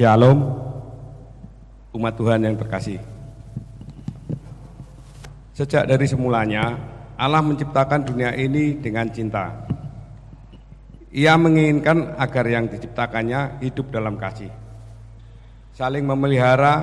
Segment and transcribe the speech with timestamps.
[0.00, 0.40] Shalom,
[1.92, 2.96] umat Tuhan yang terkasih.
[5.52, 6.72] Sejak dari semulanya,
[7.20, 9.52] Allah menciptakan dunia ini dengan cinta.
[11.12, 14.48] Ia menginginkan agar yang diciptakannya hidup dalam kasih,
[15.76, 16.80] saling memelihara,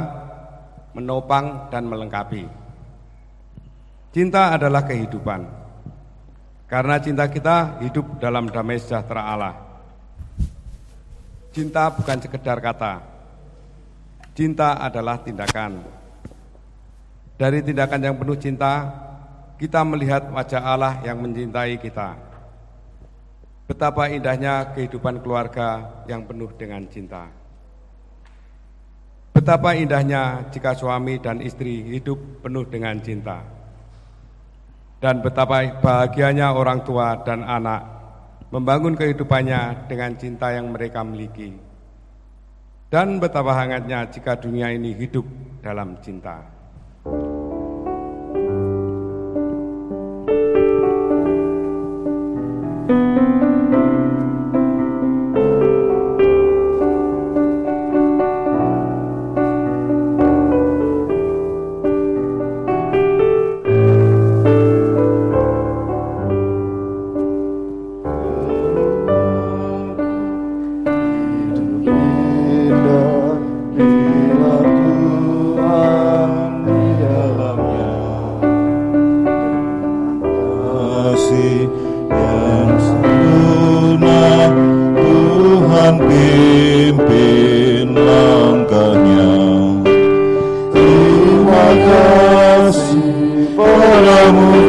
[0.93, 2.45] menopang, dan melengkapi.
[4.13, 5.41] Cinta adalah kehidupan,
[6.69, 9.66] karena cinta kita hidup dalam damai sejahtera Allah.
[11.57, 13.01] Cinta bukan sekedar kata,
[14.37, 15.81] cinta adalah tindakan.
[17.33, 18.85] Dari tindakan yang penuh cinta,
[19.57, 22.13] kita melihat wajah Allah yang mencintai kita.
[23.65, 27.25] Betapa indahnya kehidupan keluarga yang penuh dengan cinta.
[29.33, 33.41] Betapa indahnya jika suami dan istri hidup penuh dengan cinta.
[35.01, 37.96] Dan betapa bahagianya orang tua dan anak
[38.51, 41.55] membangun kehidupannya dengan cinta yang mereka miliki.
[42.87, 45.27] Dan betapa hangatnya jika dunia ini hidup
[45.59, 46.39] dalam cinta.
[94.27, 94.66] amor.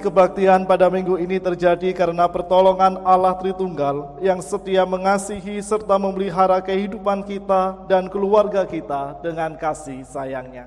[0.00, 7.22] Kebaktian pada minggu ini terjadi karena pertolongan Allah Tritunggal yang setia mengasihi serta memelihara kehidupan
[7.26, 10.66] kita dan keluarga kita dengan kasih sayangnya.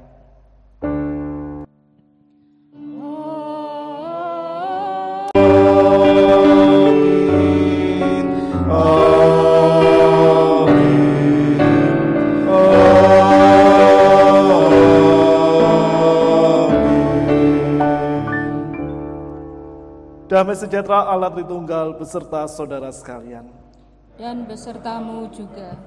[20.41, 23.45] Damai sejahtera Allah Tritunggal beserta saudara sekalian.
[24.17, 25.77] Dan besertamu juga.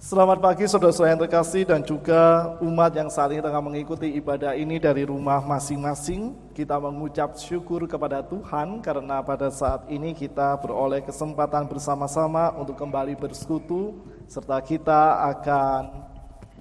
[0.00, 4.80] Selamat pagi saudara-saudara yang terkasih dan juga umat yang saat ini tengah mengikuti ibadah ini
[4.80, 6.32] dari rumah masing-masing.
[6.56, 13.20] Kita mengucap syukur kepada Tuhan karena pada saat ini kita beroleh kesempatan bersama-sama untuk kembali
[13.20, 13.92] bersekutu
[14.24, 16.11] serta kita akan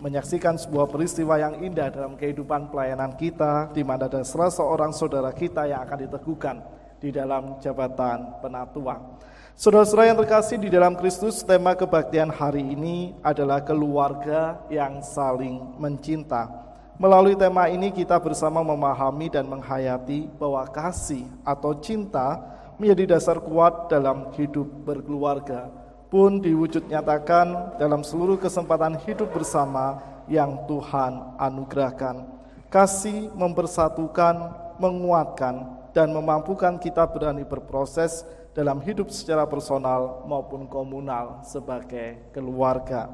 [0.01, 5.30] menyaksikan sebuah peristiwa yang indah dalam kehidupan pelayanan kita di mana ada salah seorang saudara
[5.30, 6.57] kita yang akan diteguhkan
[6.98, 8.98] di dalam jabatan penatua.
[9.53, 16.50] Saudara-saudara yang terkasih di dalam Kristus, tema kebaktian hari ini adalah keluarga yang saling mencinta.
[16.98, 22.42] Melalui tema ini kita bersama memahami dan menghayati bahwa kasih atau cinta
[22.81, 25.80] menjadi dasar kuat dalam hidup berkeluarga
[26.11, 32.27] pun diwujud nyatakan dalam seluruh kesempatan hidup bersama yang Tuhan anugerahkan.
[32.67, 34.35] Kasih mempersatukan,
[34.75, 43.07] menguatkan, dan memampukan kita berani berproses dalam hidup secara personal maupun komunal sebagai keluarga.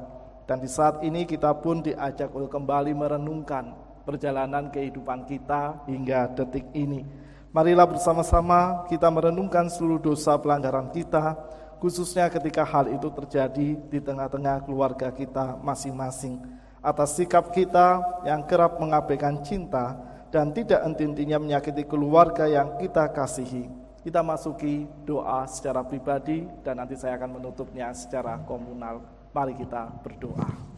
[0.50, 6.66] Dan di saat ini kita pun diajak untuk kembali merenungkan perjalanan kehidupan kita hingga detik
[6.74, 7.06] ini.
[7.54, 11.36] Marilah bersama-sama kita merenungkan seluruh dosa pelanggaran kita,
[11.78, 16.42] khususnya ketika hal itu terjadi di tengah-tengah keluarga kita masing-masing.
[16.78, 19.98] Atas sikap kita yang kerap mengabaikan cinta
[20.30, 26.96] dan tidak henti-hentinya menyakiti keluarga yang kita kasihi kita masuki doa secara pribadi dan nanti
[26.96, 29.04] saya akan menutupnya secara komunal.
[29.36, 30.77] Mari kita berdoa.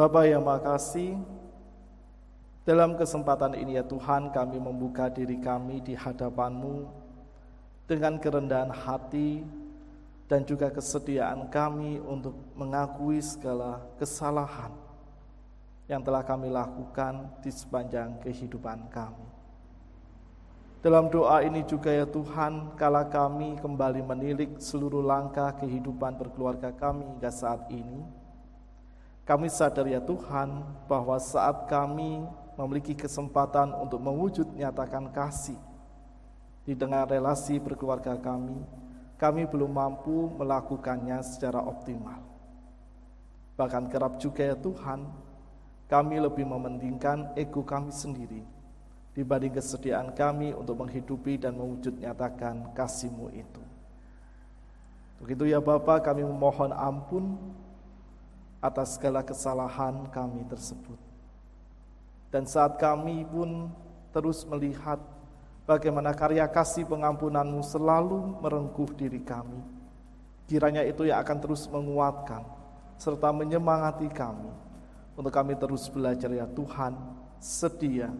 [0.00, 1.20] Bapak yang makasih,
[2.64, 6.88] dalam kesempatan ini ya Tuhan kami membuka diri kami di hadapan-Mu
[7.84, 9.44] dengan kerendahan hati
[10.24, 14.72] dan juga kesediaan kami untuk mengakui segala kesalahan
[15.84, 19.28] yang telah kami lakukan di sepanjang kehidupan kami.
[20.80, 27.04] Dalam doa ini juga ya Tuhan, kala kami kembali menilik seluruh langkah kehidupan berkeluarga kami
[27.04, 28.19] hingga saat ini,
[29.24, 32.24] kami sadar ya Tuhan bahwa saat kami
[32.58, 35.56] memiliki kesempatan untuk mewujud nyatakan kasih
[36.66, 38.60] di tengah relasi berkeluarga kami,
[39.16, 42.20] kami belum mampu melakukannya secara optimal.
[43.56, 45.08] Bahkan kerap juga ya Tuhan,
[45.88, 48.44] kami lebih mementingkan ego kami sendiri
[49.10, 53.62] dibanding kesediaan kami untuk menghidupi dan mewujud nyatakan kasih-Mu itu.
[55.20, 57.36] Begitu ya Bapak, kami memohon ampun
[58.60, 60.96] atas segala kesalahan kami tersebut.
[62.30, 63.72] Dan saat kami pun
[64.14, 65.00] terus melihat
[65.66, 69.58] bagaimana karya kasih pengampunanmu selalu merengkuh diri kami,
[70.46, 72.46] kiranya itu yang akan terus menguatkan
[73.00, 74.52] serta menyemangati kami
[75.16, 76.94] untuk kami terus belajar ya Tuhan
[77.40, 78.12] sedia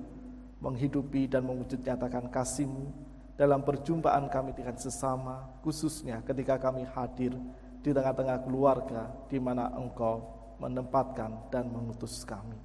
[0.60, 3.10] menghidupi dan mewujud nyatakan kasih-Mu
[3.40, 7.32] dalam perjumpaan kami dengan sesama, khususnya ketika kami hadir
[7.80, 10.20] di tengah-tengah keluarga di mana Engkau
[10.60, 12.60] menempatkan dan mengutus kami.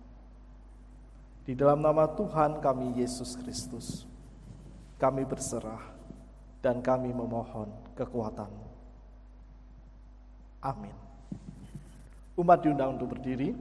[1.46, 4.04] Di dalam nama Tuhan kami Yesus Kristus,
[4.98, 5.94] kami berserah
[6.60, 8.68] dan kami memohon kekuatanmu.
[10.66, 10.98] Amin.
[12.36, 13.54] Umat diundang untuk berdiri.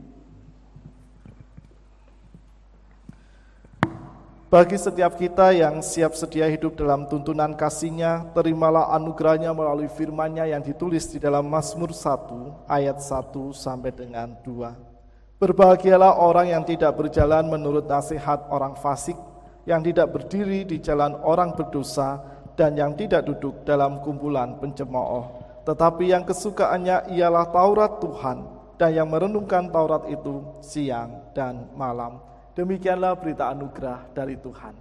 [4.54, 10.62] Bagi setiap kita yang siap sedia hidup dalam tuntunan kasihnya, terimalah anugerahnya melalui firmannya yang
[10.62, 15.42] ditulis di dalam Mazmur 1 ayat 1 sampai dengan 2.
[15.42, 19.18] Berbahagialah orang yang tidak berjalan menurut nasihat orang fasik,
[19.66, 22.22] yang tidak berdiri di jalan orang berdosa,
[22.54, 25.34] dan yang tidak duduk dalam kumpulan pencemooh.
[25.66, 28.38] Tetapi yang kesukaannya ialah Taurat Tuhan,
[28.78, 34.74] dan yang merenungkan Taurat itu siang dan malam Demikianlah berita anugerah dari Tuhan.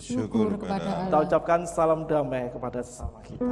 [0.00, 1.04] Syukur kepada Allah.
[1.12, 3.44] Kita ucapkan salam damai kepada sesama kita.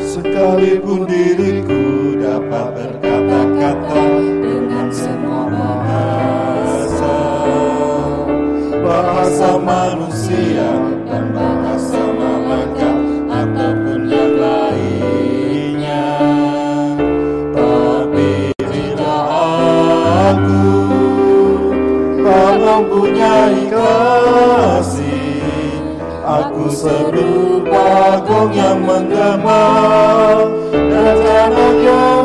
[0.00, 4.39] Sekalipun diriku dapat berkata-kata
[9.64, 10.68] manusia
[11.06, 12.96] dan bahasa malaikat
[13.30, 16.08] Ataupun yang lainnya.
[17.54, 19.24] Tapi tidak
[20.34, 20.68] aku
[22.20, 25.40] Tak mempunyai kasih
[26.20, 29.64] Aku serupa gong yang menggema
[30.70, 32.19] Dan anak yang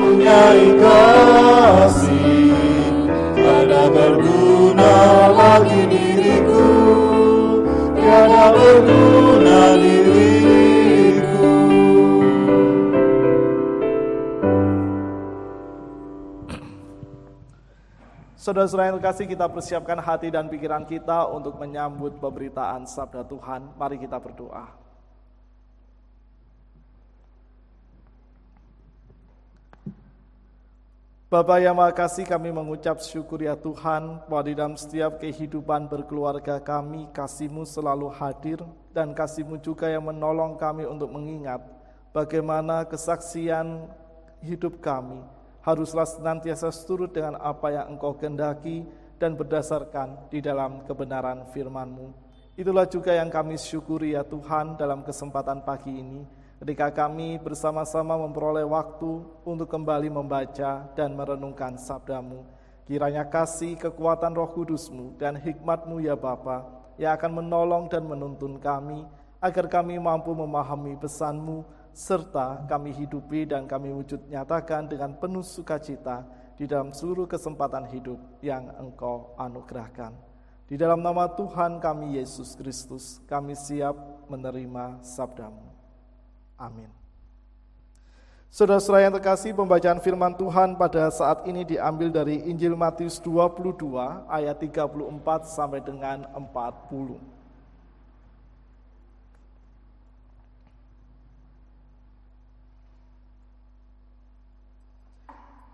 [0.00, 2.56] mempunyai kasih
[3.36, 4.94] Tiada berguna
[5.36, 6.68] lagi diriku
[7.92, 11.52] Tiada berguna diriku
[18.40, 23.76] Saudara-saudara yang terkasih kita persiapkan hati dan pikiran kita untuk menyambut pemberitaan sabda Tuhan.
[23.76, 24.89] Mari kita berdoa.
[31.30, 36.58] Bapak yang Maha Kasih kami mengucap syukur ya Tuhan bahwa di dalam setiap kehidupan berkeluarga
[36.58, 38.58] kami kasih-Mu selalu hadir
[38.90, 41.62] dan kasih-Mu juga yang menolong kami untuk mengingat
[42.10, 43.86] bagaimana kesaksian
[44.42, 45.22] hidup kami
[45.62, 48.82] haruslah senantiasa seturut dengan apa yang Engkau kehendaki
[49.22, 52.10] dan berdasarkan di dalam kebenaran firman-Mu.
[52.58, 58.68] Itulah juga yang kami syukuri ya Tuhan dalam kesempatan pagi ini ketika kami bersama-sama memperoleh
[58.68, 62.44] waktu untuk kembali membaca dan merenungkan sabdamu.
[62.84, 66.68] Kiranya kasih kekuatan roh kudusmu dan hikmatmu ya Bapa
[67.00, 69.08] yang akan menolong dan menuntun kami
[69.40, 71.64] agar kami mampu memahami pesanmu
[71.96, 76.28] serta kami hidupi dan kami wujud nyatakan dengan penuh sukacita
[76.60, 80.12] di dalam seluruh kesempatan hidup yang Engkau anugerahkan.
[80.68, 83.96] Di dalam nama Tuhan kami Yesus Kristus, kami siap
[84.28, 85.69] menerima sabdamu.
[86.60, 86.92] Amin.
[88.52, 93.96] Saudara-saudara yang terkasih, pembacaan firman Tuhan pada saat ini diambil dari Injil Matius 22
[94.28, 97.16] ayat 34 sampai dengan 40.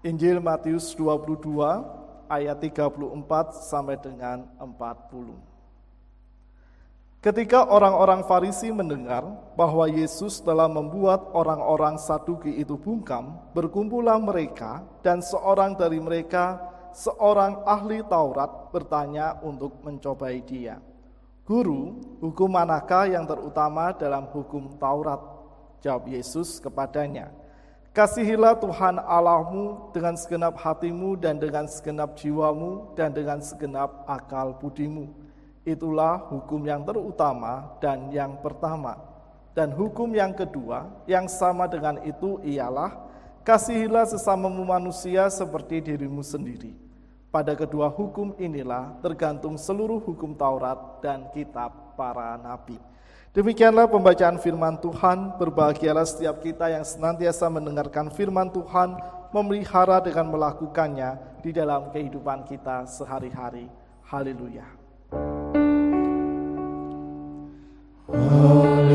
[0.07, 1.59] Injil Matius 22
[2.31, 5.56] ayat 34 sampai dengan 40.
[7.25, 9.25] Ketika orang-orang Farisi mendengar
[9.57, 16.61] bahwa Yesus telah membuat orang-orang Saduki itu bungkam, berkumpullah mereka dan seorang dari mereka,
[16.93, 20.79] seorang ahli Taurat, bertanya untuk mencobai dia.
[21.49, 25.19] Guru, hukum manakah yang terutama dalam hukum Taurat?
[25.81, 27.33] Jawab Yesus kepadanya,
[27.97, 35.26] Kasihilah Tuhan Allahmu dengan segenap hatimu dan dengan segenap jiwamu dan dengan segenap akal budimu
[35.67, 39.03] Itulah hukum yang terutama dan yang pertama.
[39.51, 42.95] Dan hukum yang kedua yang sama dengan itu ialah
[43.43, 46.71] kasihilah sesamamu manusia seperti dirimu sendiri.
[47.35, 52.79] Pada kedua hukum inilah tergantung seluruh hukum Taurat dan kitab para nabi.
[53.35, 58.97] Demikianlah pembacaan firman Tuhan, berbahagialah setiap kita yang senantiasa mendengarkan firman Tuhan,
[59.35, 63.69] memelihara dengan melakukannya di dalam kehidupan kita sehari-hari.
[64.09, 64.76] Haleluya.
[68.07, 68.95] Saudara-saudara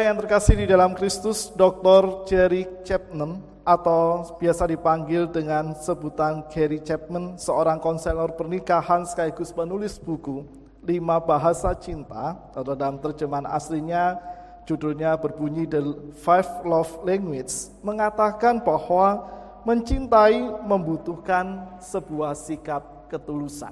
[0.00, 2.24] yang terkasih di dalam Kristus, Dr.
[2.24, 10.61] Jerry Chapman atau biasa dipanggil dengan sebutan Gary Chapman, seorang konselor pernikahan sekaligus penulis buku,
[10.82, 14.18] lima bahasa cinta atau dalam terjemahan aslinya
[14.66, 15.80] judulnya berbunyi The
[16.22, 19.30] Five Love Language mengatakan bahwa
[19.62, 23.70] mencintai membutuhkan sebuah sikap ketulusan.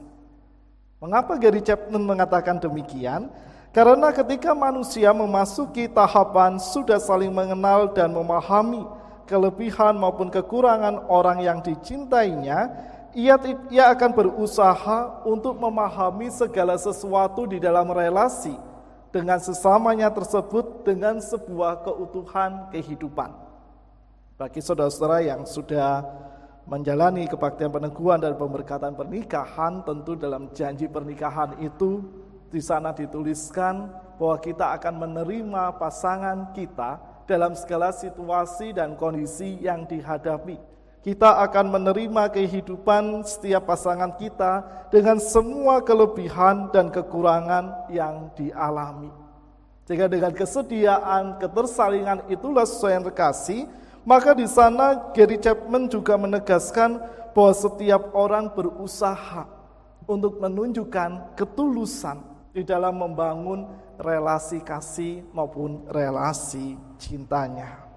[1.02, 3.26] Mengapa Gary Chapman mengatakan demikian?
[3.70, 8.82] Karena ketika manusia memasuki tahapan sudah saling mengenal dan memahami
[9.30, 12.66] kelebihan maupun kekurangan orang yang dicintainya,
[13.14, 13.36] ia,
[13.70, 18.54] ia akan berusaha untuk memahami segala sesuatu di dalam relasi
[19.10, 23.34] dengan sesamanya tersebut dengan sebuah keutuhan kehidupan.
[24.38, 26.06] Bagi saudara-saudara yang sudah
[26.70, 32.06] menjalani kebaktian peneguhan dan pemberkatan pernikahan, tentu dalam janji pernikahan itu
[32.48, 39.86] di sana dituliskan bahwa kita akan menerima pasangan kita dalam segala situasi dan kondisi yang
[39.86, 40.69] dihadapi
[41.00, 49.08] kita akan menerima kehidupan setiap pasangan kita dengan semua kelebihan dan kekurangan yang dialami.
[49.88, 53.66] Jika dengan kesediaan, ketersalingan itulah sesuai yang terkasih,
[54.06, 57.00] maka di sana Gary Chapman juga menegaskan
[57.32, 59.48] bahwa setiap orang berusaha
[60.04, 63.66] untuk menunjukkan ketulusan di dalam membangun
[63.98, 67.89] relasi kasih maupun relasi cintanya.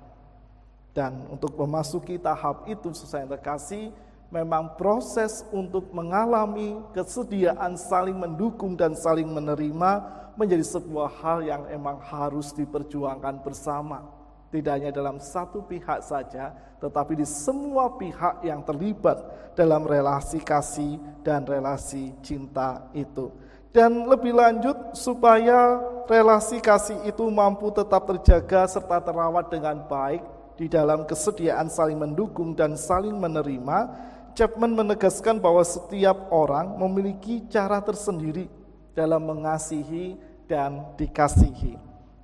[0.94, 3.90] Dan untuk memasuki tahap itu yang terkasih,
[4.30, 9.92] memang proses untuk mengalami kesediaan saling mendukung dan saling menerima
[10.38, 14.06] menjadi sebuah hal yang emang harus diperjuangkan bersama.
[14.54, 19.18] Tidak hanya dalam satu pihak saja, tetapi di semua pihak yang terlibat
[19.58, 23.34] dalam relasi kasih dan relasi cinta itu.
[23.74, 30.22] Dan lebih lanjut, supaya relasi kasih itu mampu tetap terjaga serta terawat dengan baik
[30.64, 33.92] di dalam kesediaan saling mendukung dan saling menerima,
[34.32, 38.48] Chapman menegaskan bahwa setiap orang memiliki cara tersendiri
[38.96, 40.16] dalam mengasihi
[40.48, 41.76] dan dikasihi.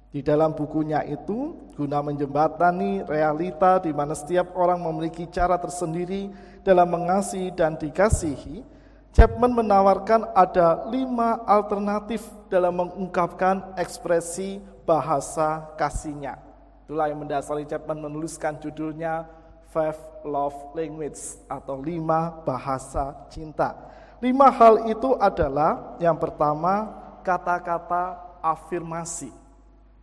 [0.09, 6.31] Di dalam bukunya itu, guna menjembatani realita di mana setiap orang memiliki cara tersendiri
[6.63, 8.63] dalam mengasihi dan dikasihi,
[9.11, 16.48] Chapman menawarkan ada lima alternatif dalam mengungkapkan ekspresi bahasa kasihnya.
[16.89, 19.29] Itulah yang mendasari Chapman menuliskan judulnya
[19.69, 23.77] Five Love Language atau lima bahasa cinta.
[24.17, 26.89] Lima hal itu adalah yang pertama
[27.21, 29.29] kata-kata afirmasi.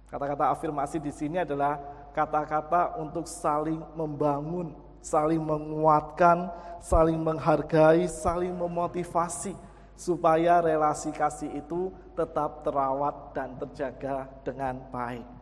[0.07, 1.83] Kata-kata afirmasi di sini adalah
[2.15, 4.71] kata-kata untuk saling membangun,
[5.03, 9.59] saling menguatkan, saling menghargai, saling memotivasi
[9.99, 15.36] supaya relasi kasih itu tetap terawat dan terjaga dengan baik.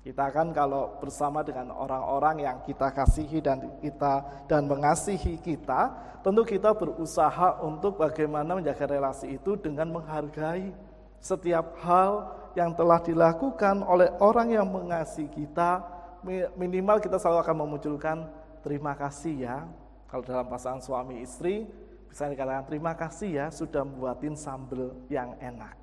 [0.00, 5.92] Kita kan kalau bersama dengan orang-orang yang kita kasihi dan kita dan mengasihi kita,
[6.24, 10.72] tentu kita berusaha untuk bagaimana menjaga relasi itu dengan menghargai
[11.20, 15.84] setiap hal yang telah dilakukan oleh orang yang mengasihi kita,
[16.56, 18.16] minimal kita selalu akan memunculkan
[18.64, 19.68] terima kasih ya.
[20.08, 21.68] Kalau dalam pasangan suami istri,
[22.08, 25.76] bisa dikatakan terima kasih ya sudah membuatin sambal yang enak.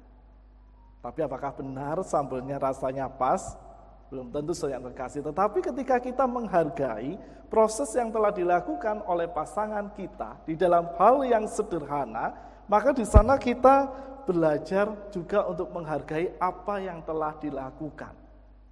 [1.06, 3.66] Tapi apakah benar sambelnya rasanya pas?
[4.07, 5.19] Belum tentu saya terkasih.
[5.19, 7.19] Tetapi ketika kita menghargai
[7.51, 12.31] proses yang telah dilakukan oleh pasangan kita di dalam hal yang sederhana,
[12.71, 13.91] maka di sana kita
[14.23, 18.15] belajar juga untuk menghargai apa yang telah dilakukan.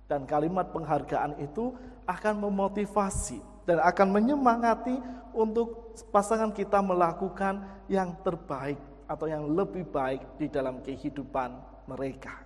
[0.06, 1.74] Dan kalimat penghargaan itu
[2.06, 5.02] akan memotivasi dan akan menyemangati
[5.34, 8.78] untuk pasangan kita melakukan yang terbaik
[9.10, 11.58] atau yang lebih baik di dalam kehidupan
[11.90, 12.45] mereka.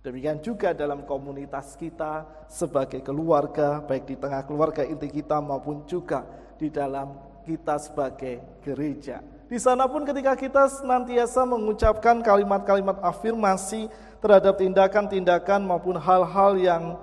[0.00, 6.24] Demikian juga dalam komunitas kita sebagai keluarga, baik di tengah keluarga inti kita maupun juga
[6.56, 9.20] di dalam kita sebagai gereja.
[9.44, 13.92] Di sana pun ketika kita senantiasa mengucapkan kalimat-kalimat afirmasi
[14.24, 16.96] terhadap tindakan-tindakan maupun hal-hal yang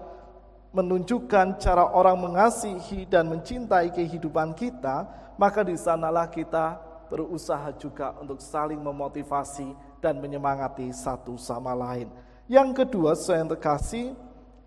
[0.74, 5.06] menunjukkan cara orang mengasihi dan mencintai kehidupan kita,
[5.38, 6.82] maka di sanalah kita
[7.14, 9.70] berusaha juga untuk saling memotivasi
[10.02, 12.10] dan menyemangati satu sama lain.
[12.48, 14.16] Yang kedua, saya yang terkasih,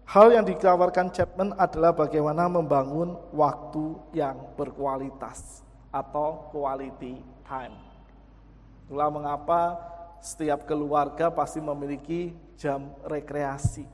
[0.04, 7.72] hal yang ditawarkan Chapman adalah bagaimana membangun waktu yang berkualitas atau quality time.
[8.84, 9.80] Itulah mengapa
[10.20, 13.88] setiap keluarga pasti memiliki jam rekreasi.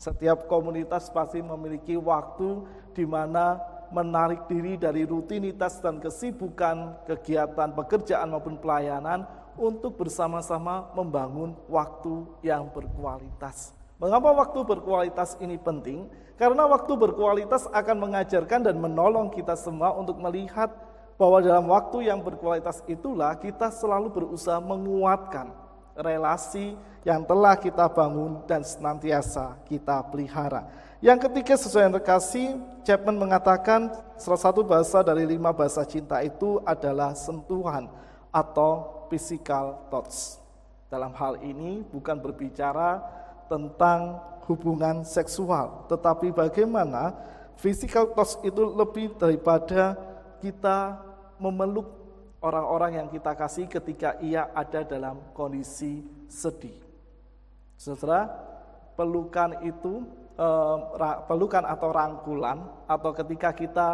[0.00, 2.64] Setiap komunitas pasti memiliki waktu
[2.96, 3.60] di mana
[3.92, 12.68] menarik diri dari rutinitas dan kesibukan kegiatan pekerjaan maupun pelayanan untuk bersama-sama membangun waktu yang
[12.70, 13.72] berkualitas.
[14.00, 16.08] Mengapa waktu berkualitas ini penting?
[16.40, 20.72] Karena waktu berkualitas akan mengajarkan dan menolong kita semua untuk melihat
[21.20, 25.52] bahwa dalam waktu yang berkualitas itulah kita selalu berusaha menguatkan
[25.92, 26.72] relasi
[27.04, 30.64] yang telah kita bangun dan senantiasa kita pelihara.
[31.00, 32.46] Yang ketiga sesuai yang terkasih,
[32.84, 33.88] Chapman mengatakan
[34.20, 37.88] salah satu bahasa dari lima bahasa cinta itu adalah sentuhan
[38.28, 40.38] atau physical touch.
[40.86, 43.02] Dalam hal ini bukan berbicara
[43.50, 47.14] tentang hubungan seksual, tetapi bagaimana
[47.58, 49.94] physical touch itu lebih daripada
[50.38, 50.98] kita
[51.38, 51.86] memeluk
[52.40, 56.74] orang-orang yang kita kasih ketika ia ada dalam kondisi sedih.
[57.76, 58.26] Saudara,
[58.96, 60.04] pelukan itu
[60.40, 60.76] eh,
[61.28, 63.88] pelukan atau rangkulan atau ketika kita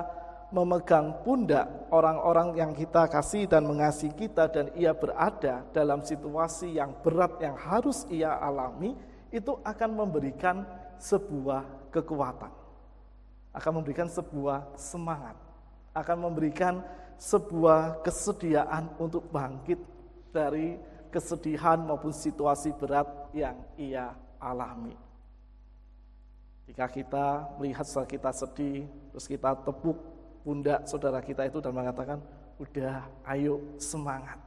[0.56, 6.96] memegang pundak orang-orang yang kita kasih dan mengasihi kita dan ia berada dalam situasi yang
[7.04, 8.96] berat yang harus ia alami
[9.28, 10.64] itu akan memberikan
[10.96, 12.48] sebuah kekuatan
[13.52, 15.36] akan memberikan sebuah semangat
[15.92, 16.80] akan memberikan
[17.20, 19.80] sebuah kesediaan untuk bangkit
[20.32, 20.76] dari
[21.08, 24.92] kesedihan maupun situasi berat yang ia alami.
[26.68, 30.15] Jika kita melihat saat kita sedih, terus kita tepuk
[30.46, 32.22] pundak saudara kita itu dan mengatakan,
[32.62, 34.38] udah ayo semangat.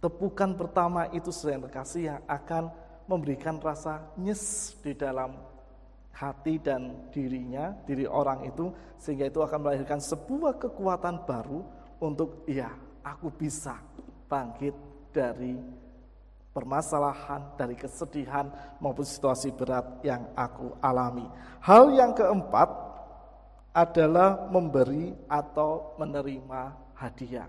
[0.00, 2.72] Tepukan pertama itu saudara terkasih yang akan
[3.04, 5.36] memberikan rasa nyes di dalam
[6.16, 11.60] hati dan dirinya, diri orang itu, sehingga itu akan melahirkan sebuah kekuatan baru
[12.00, 12.72] untuk, ya,
[13.04, 13.76] aku bisa
[14.32, 14.72] bangkit
[15.12, 15.60] dari
[16.52, 18.48] permasalahan, dari kesedihan
[18.80, 21.24] maupun situasi berat yang aku alami.
[21.64, 22.91] Hal yang keempat
[23.72, 27.48] adalah memberi atau menerima hadiah.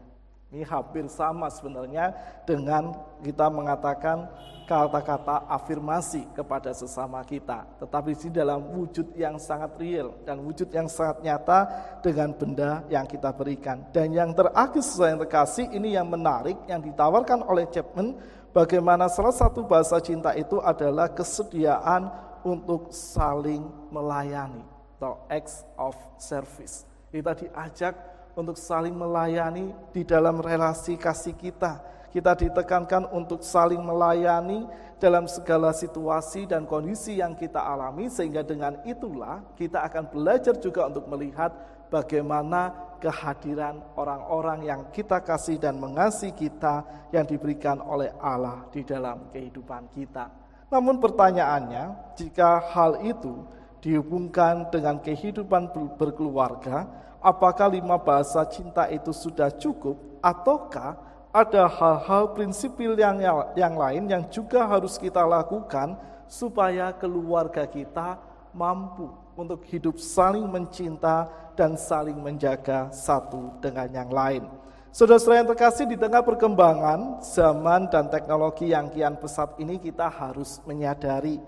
[0.53, 2.13] Ini hampir sama sebenarnya
[2.45, 2.93] dengan
[3.25, 4.29] kita mengatakan
[4.69, 7.65] kata-kata afirmasi kepada sesama kita.
[7.81, 11.59] Tetapi di dalam wujud yang sangat real dan wujud yang sangat nyata
[12.05, 13.81] dengan benda yang kita berikan.
[13.89, 18.13] Dan yang terakhir sesuai yang terkasih ini yang menarik yang ditawarkan oleh Chapman
[18.53, 22.13] bagaimana salah satu bahasa cinta itu adalah kesediaan
[22.45, 24.72] untuk saling melayani
[25.03, 26.87] atau acts of service.
[27.11, 27.91] Kita diajak
[28.39, 31.83] untuk saling melayani di dalam relasi kasih kita.
[32.07, 34.63] Kita ditekankan untuk saling melayani
[35.03, 40.87] dalam segala situasi dan kondisi yang kita alami sehingga dengan itulah kita akan belajar juga
[40.87, 41.51] untuk melihat
[41.91, 42.71] bagaimana
[43.03, 49.91] kehadiran orang-orang yang kita kasih dan mengasihi kita yang diberikan oleh Allah di dalam kehidupan
[49.91, 50.31] kita.
[50.71, 53.43] Namun pertanyaannya, jika hal itu
[53.83, 56.87] dihubungkan dengan kehidupan berkeluarga,
[57.19, 60.95] apakah lima bahasa cinta itu sudah cukup ataukah
[61.35, 63.19] ada hal-hal prinsipil yang
[63.59, 65.99] yang lain yang juga harus kita lakukan
[66.31, 68.15] supaya keluarga kita
[68.55, 74.45] mampu untuk hidup saling mencinta dan saling menjaga satu dengan yang lain.
[74.93, 80.61] Saudara-saudara yang terkasih di tengah perkembangan zaman dan teknologi yang kian pesat ini kita harus
[80.69, 81.41] menyadari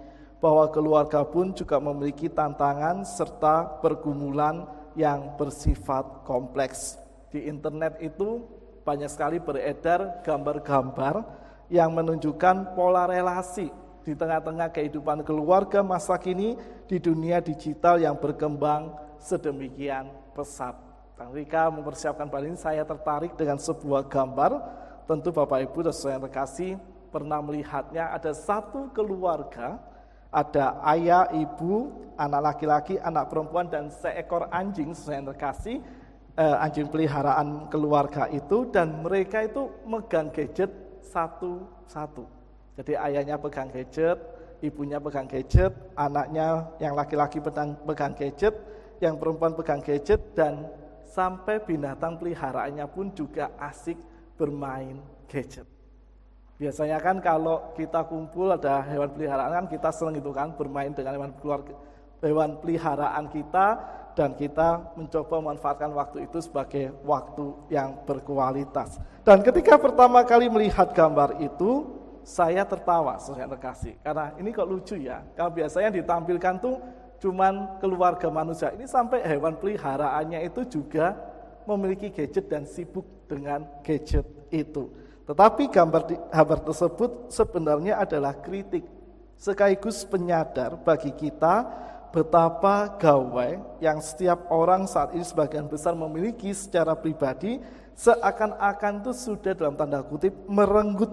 [0.45, 7.01] bahwa keluarga pun juga memiliki tantangan serta pergumulan yang bersifat kompleks.
[7.33, 8.45] Di internet itu
[8.85, 11.25] banyak sekali beredar gambar-gambar
[11.73, 13.73] yang menunjukkan pola relasi
[14.05, 16.53] di tengah-tengah kehidupan keluarga masa kini
[16.85, 20.77] di dunia digital yang berkembang sedemikian pesat.
[21.17, 24.61] Bang Rika mempersiapkan balik ini, saya tertarik dengan sebuah gambar.
[25.09, 26.77] Tentu Bapak Ibu dan saya terkasih
[27.09, 29.94] pernah melihatnya ada satu keluarga
[30.35, 35.79] ada ayah, ibu, anak laki-laki, anak perempuan, dan seekor anjing yang terkasih,
[36.35, 40.67] eh, anjing peliharaan keluarga itu, dan mereka itu megang gadget
[41.07, 42.27] satu-satu.
[42.75, 44.19] Jadi ayahnya pegang gadget,
[44.59, 47.79] ibunya pegang gadget, anaknya yang laki-laki pegang
[48.19, 48.51] gadget,
[48.99, 50.67] yang perempuan pegang gadget, dan
[51.07, 53.95] sampai binatang peliharaannya pun juga asik
[54.35, 54.99] bermain
[55.31, 55.74] gadget.
[56.55, 61.19] Biasanya kan kalau kita kumpul ada hewan peliharaan kan kita senang itu kan bermain dengan
[61.19, 61.75] hewan keluarga
[62.23, 63.67] hewan peliharaan kita
[64.15, 68.97] dan kita mencoba memanfaatkan waktu itu sebagai waktu yang berkualitas.
[69.27, 71.83] Dan ketika pertama kali melihat gambar itu,
[72.23, 73.99] saya tertawa, saya terkasih.
[73.99, 76.79] Karena ini kok lucu ya, kalau biasanya ditampilkan tuh
[77.19, 78.71] cuman keluarga manusia.
[78.71, 81.19] Ini sampai hewan peliharaannya itu juga
[81.67, 84.87] memiliki gadget dan sibuk dengan gadget itu.
[85.25, 88.85] Tetapi gambar, di, gambar tersebut sebenarnya adalah kritik
[89.35, 91.65] sekaligus penyadar bagi kita
[92.13, 97.59] betapa gawai yang setiap orang saat ini sebagian besar memiliki secara pribadi
[97.97, 101.11] seakan-akan itu sudah dalam tanda kutip merenggut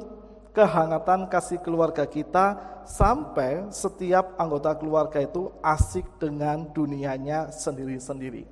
[0.54, 8.44] kehangatan kasih keluarga kita sampai setiap anggota keluarga itu asik dengan dunianya sendiri-sendiri.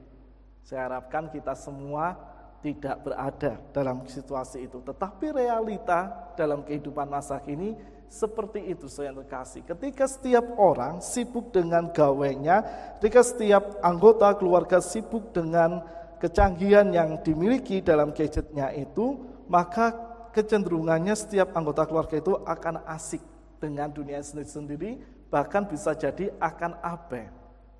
[0.64, 2.16] Saya harapkan kita semua
[2.60, 4.84] tidak berada dalam situasi itu.
[4.84, 7.76] Tetapi realita dalam kehidupan masa kini
[8.10, 9.64] seperti itu saya terkasih.
[9.64, 12.60] Ketika setiap orang sibuk dengan gawainya,
[12.98, 15.86] ketika setiap anggota keluarga sibuk dengan
[16.18, 19.94] kecanggihan yang dimiliki dalam gadgetnya itu, maka
[20.36, 23.22] kecenderungannya setiap anggota keluarga itu akan asik
[23.62, 25.00] dengan dunia sendiri-sendiri,
[25.32, 27.30] bahkan bisa jadi akan abe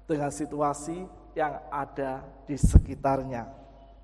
[0.08, 3.60] dengan situasi yang ada di sekitarnya.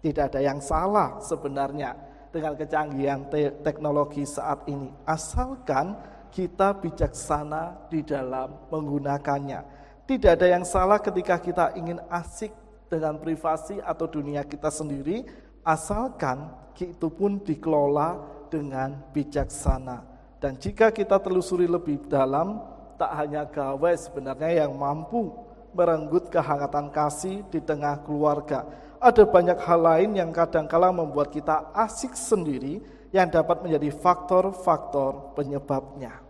[0.07, 1.99] Tidak ada yang salah sebenarnya
[2.31, 4.87] dengan kecanggihan te teknologi saat ini.
[5.03, 5.99] Asalkan
[6.31, 9.67] kita bijaksana di dalam menggunakannya.
[10.07, 12.55] Tidak ada yang salah ketika kita ingin asik
[12.87, 15.27] dengan privasi atau dunia kita sendiri,
[15.67, 20.07] asalkan itu pun dikelola dengan bijaksana.
[20.39, 22.63] Dan jika kita telusuri lebih dalam,
[22.95, 25.46] tak hanya gawai sebenarnya yang mampu
[25.77, 28.65] merenggut kehangatan kasih di tengah keluarga,
[28.97, 32.81] ada banyak hal lain yang kadang-kala membuat kita asik sendiri
[33.13, 36.25] yang dapat menjadi faktor-faktor penyebabnya.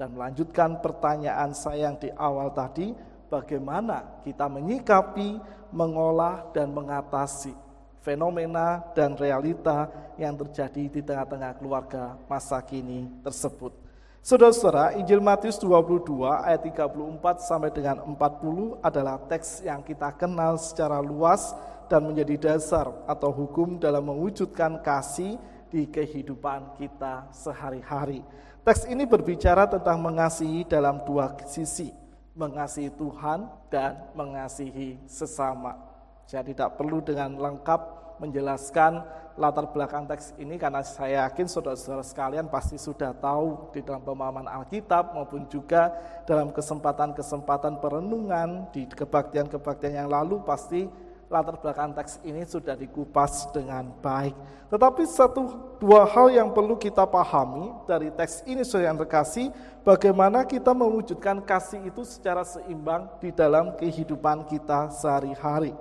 [0.00, 2.96] Dan melanjutkan pertanyaan saya yang di awal tadi,
[3.28, 5.36] bagaimana kita menyikapi,
[5.76, 7.52] mengolah, dan mengatasi
[8.00, 13.89] fenomena dan realita yang terjadi di tengah-tengah keluarga masa kini tersebut.
[14.20, 21.00] Saudara-saudara, Injil Matius 22 ayat 34 sampai dengan 40 adalah teks yang kita kenal secara
[21.00, 21.56] luas
[21.88, 25.40] dan menjadi dasar atau hukum dalam mewujudkan kasih
[25.72, 28.20] di kehidupan kita sehari-hari.
[28.60, 31.88] Teks ini berbicara tentang mengasihi dalam dua sisi,
[32.36, 35.80] mengasihi Tuhan dan mengasihi sesama.
[36.28, 39.02] Saya tidak perlu dengan lengkap menjelaskan
[39.40, 44.44] latar belakang teks ini karena saya yakin saudara-saudara sekalian pasti sudah tahu di dalam pemahaman
[44.44, 45.88] Alkitab maupun juga
[46.28, 50.84] dalam kesempatan-kesempatan perenungan di kebaktian-kebaktian yang lalu pasti
[51.30, 54.34] latar belakang teks ini sudah dikupas dengan baik.
[54.66, 59.54] Tetapi satu dua hal yang perlu kita pahami dari teks ini saudara yang terkasih,
[59.86, 65.72] bagaimana kita mewujudkan kasih itu secara seimbang di dalam kehidupan kita sehari-hari.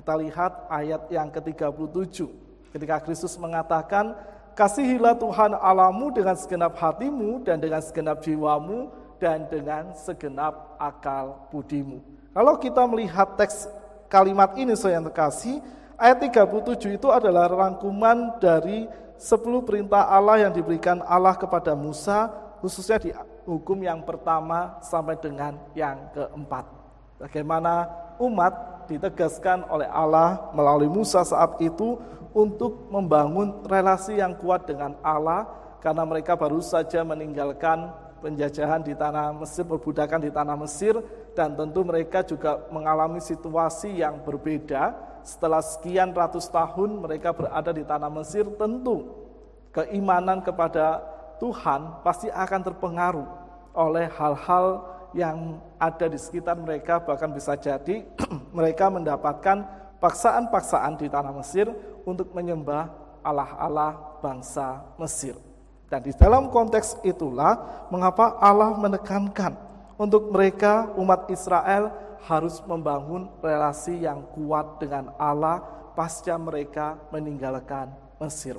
[0.00, 2.24] Kita lihat ayat yang ke-37.
[2.72, 4.16] Ketika Kristus mengatakan,
[4.56, 8.88] Kasihilah Tuhan Alamu dengan segenap hatimu dan dengan segenap jiwamu
[9.20, 12.00] dan dengan segenap akal budimu.
[12.32, 13.68] Kalau kita melihat teks
[14.08, 15.60] kalimat ini saya yang terkasih,
[16.00, 18.88] ayat 37 itu adalah rangkuman dari
[19.20, 22.32] 10 perintah Allah yang diberikan Allah kepada Musa,
[22.64, 23.12] khususnya di
[23.44, 26.64] hukum yang pertama sampai dengan yang keempat.
[27.20, 27.84] Bagaimana
[28.16, 31.94] umat ditegaskan oleh Allah melalui Musa saat itu
[32.34, 35.46] untuk membangun relasi yang kuat dengan Allah
[35.78, 40.94] karena mereka baru saja meninggalkan penjajahan di tanah Mesir, perbudakan di tanah Mesir,
[41.32, 44.92] dan tentu mereka juga mengalami situasi yang berbeda.
[45.24, 49.08] Setelah sekian ratus tahun mereka berada di tanah Mesir, tentu
[49.72, 51.00] keimanan kepada
[51.40, 53.28] Tuhan pasti akan terpengaruh
[53.72, 58.06] oleh hal-hal yang ada di sekitar mereka, bahkan bisa jadi
[58.56, 59.66] mereka mendapatkan
[60.00, 61.68] paksaan-paksaan di tanah Mesir
[62.08, 62.88] untuk menyembah
[63.20, 65.36] Allah-Allah bangsa Mesir.
[65.90, 69.58] Dan di dalam konteks itulah mengapa Allah menekankan
[69.98, 71.90] untuk mereka umat Israel
[72.24, 75.60] harus membangun relasi yang kuat dengan Allah
[75.98, 77.90] pasca mereka meninggalkan
[78.22, 78.56] Mesir.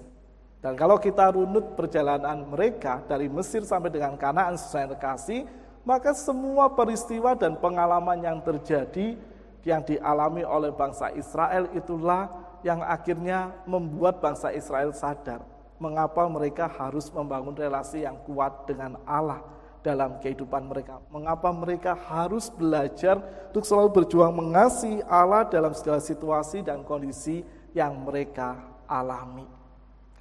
[0.62, 5.50] Dan kalau kita runut perjalanan mereka dari Mesir sampai dengan Kanaan sesuai terkasih,
[5.82, 9.17] maka semua peristiwa dan pengalaman yang terjadi
[9.62, 12.30] yang dialami oleh bangsa Israel itulah
[12.62, 15.41] yang akhirnya membuat bangsa Israel sadar
[15.82, 19.41] mengapa mereka harus membangun relasi yang kuat dengan Allah
[19.82, 21.02] dalam kehidupan mereka.
[21.10, 23.17] Mengapa mereka harus belajar
[23.50, 27.41] untuk selalu berjuang mengasihi Allah dalam segala situasi dan kondisi
[27.74, 29.50] yang mereka alami.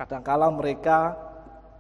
[0.01, 1.13] Kadangkala mereka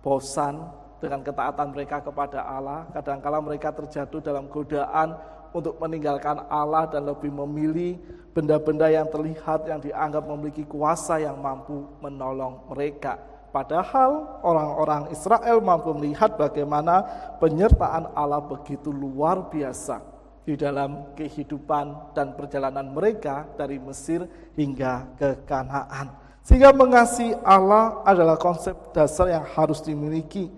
[0.05, 0.61] bosan
[1.01, 5.17] dengan ketaatan mereka kepada Allah, kadangkala mereka terjatuh dalam godaan
[5.51, 7.99] untuk meninggalkan Allah dan lebih memilih
[8.31, 13.19] benda-benda yang terlihat yang dianggap memiliki kuasa yang mampu menolong mereka.
[13.51, 17.03] Padahal orang-orang Israel mampu melihat bagaimana
[17.43, 20.07] penyertaan Allah begitu luar biasa
[20.47, 26.15] di dalam kehidupan dan perjalanan mereka dari Mesir hingga ke Kanaan.
[26.47, 30.49] Sehingga mengasihi Allah adalah konsep dasar yang harus dimiliki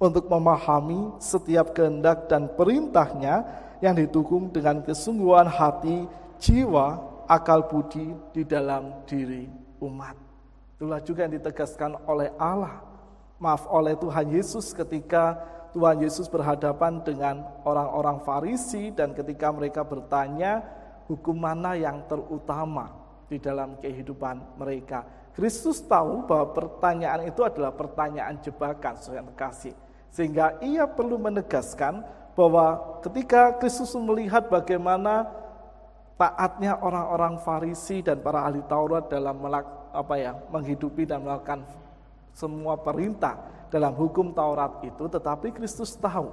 [0.00, 3.44] untuk memahami setiap kehendak dan perintahnya
[3.84, 6.08] yang didukung dengan kesungguhan hati,
[6.40, 9.44] jiwa, akal budi di dalam diri
[9.84, 10.16] umat.
[10.80, 12.80] Itulah juga yang ditegaskan oleh Allah.
[13.36, 15.36] Maaf oleh Tuhan Yesus ketika
[15.76, 20.64] Tuhan Yesus berhadapan dengan orang-orang Farisi dan ketika mereka bertanya
[21.08, 22.92] hukum mana yang terutama
[23.28, 25.04] di dalam kehidupan mereka.
[25.36, 29.72] Kristus tahu bahwa pertanyaan itu adalah pertanyaan jebakan, saudara kasih.
[30.10, 32.02] Sehingga ia perlu menegaskan
[32.34, 35.28] bahwa ketika Kristus melihat bagaimana
[36.20, 39.40] taatnya orang-orang Farisi dan para ahli Taurat dalam
[39.90, 41.64] apa ya menghidupi dan melakukan
[42.36, 46.30] semua perintah dalam hukum Taurat itu, tetapi Kristus tahu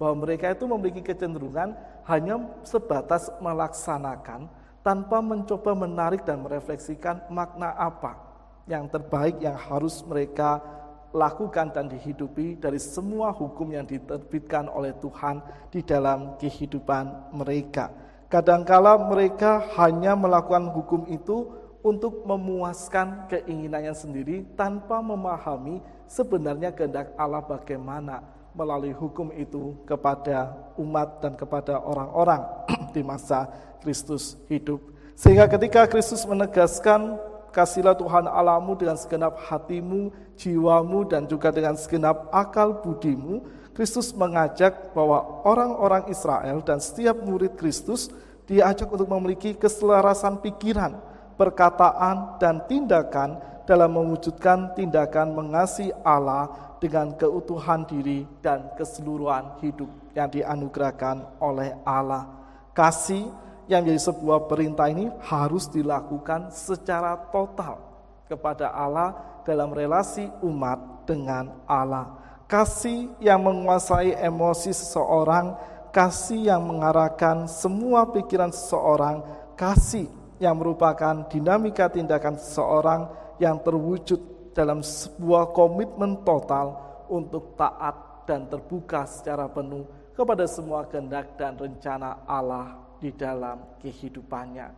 [0.00, 1.76] bahwa mereka itu memiliki kecenderungan
[2.08, 4.48] hanya sebatas melaksanakan
[4.80, 8.16] tanpa mencoba menarik dan merefleksikan makna apa
[8.64, 10.64] yang terbaik yang harus mereka
[11.10, 17.90] lakukan dan dihidupi dari semua hukum yang diterbitkan oleh Tuhan di dalam kehidupan mereka.
[18.30, 21.50] Kadangkala mereka hanya melakukan hukum itu
[21.82, 28.22] untuk memuaskan keinginannya sendiri tanpa memahami sebenarnya kehendak Allah bagaimana
[28.54, 32.42] melalui hukum itu kepada umat dan kepada orang-orang
[32.94, 33.50] di masa
[33.82, 34.78] Kristus hidup.
[35.14, 37.18] Sehingga ketika Kristus menegaskan
[37.50, 44.92] kasihlah Tuhan Allahmu dengan segenap hatimu, jiwamu, dan juga dengan segenap akal budimu, Kristus mengajak
[44.94, 48.10] bahwa orang-orang Israel dan setiap murid Kristus
[48.50, 50.98] diajak untuk memiliki keselarasan pikiran,
[51.38, 56.50] perkataan, dan tindakan dalam mewujudkan tindakan mengasihi Allah
[56.82, 59.86] dengan keutuhan diri dan keseluruhan hidup
[60.16, 62.26] yang dianugerahkan oleh Allah.
[62.74, 63.30] Kasih
[63.70, 67.86] yang menjadi sebuah perintah ini harus dilakukan secara total.
[68.30, 72.14] kepada Allah dalam relasi umat dengan Allah.
[72.46, 75.58] Kasih yang menguasai emosi seseorang,
[75.90, 79.26] kasih yang mengarahkan semua pikiran seseorang,
[79.58, 80.06] kasih
[80.38, 83.10] yang merupakan dinamika tindakan seseorang
[83.42, 86.78] yang terwujud dalam sebuah komitmen total
[87.10, 94.68] untuk taat dan terbuka secara penuh kepada semua kehendak dan rencana Allah di dalam kehidupannya.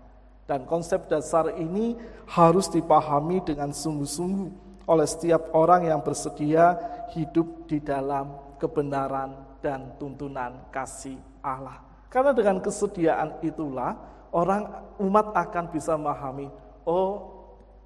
[0.47, 1.95] Dan konsep dasar ini
[2.31, 4.51] harus dipahami dengan sungguh-sungguh
[4.87, 6.79] oleh setiap orang yang bersedia
[7.15, 11.83] hidup di dalam kebenaran dan tuntunan kasih Allah.
[12.11, 13.95] Karena dengan kesediaan itulah
[14.35, 16.51] orang umat akan bisa memahami,
[16.83, 17.31] oh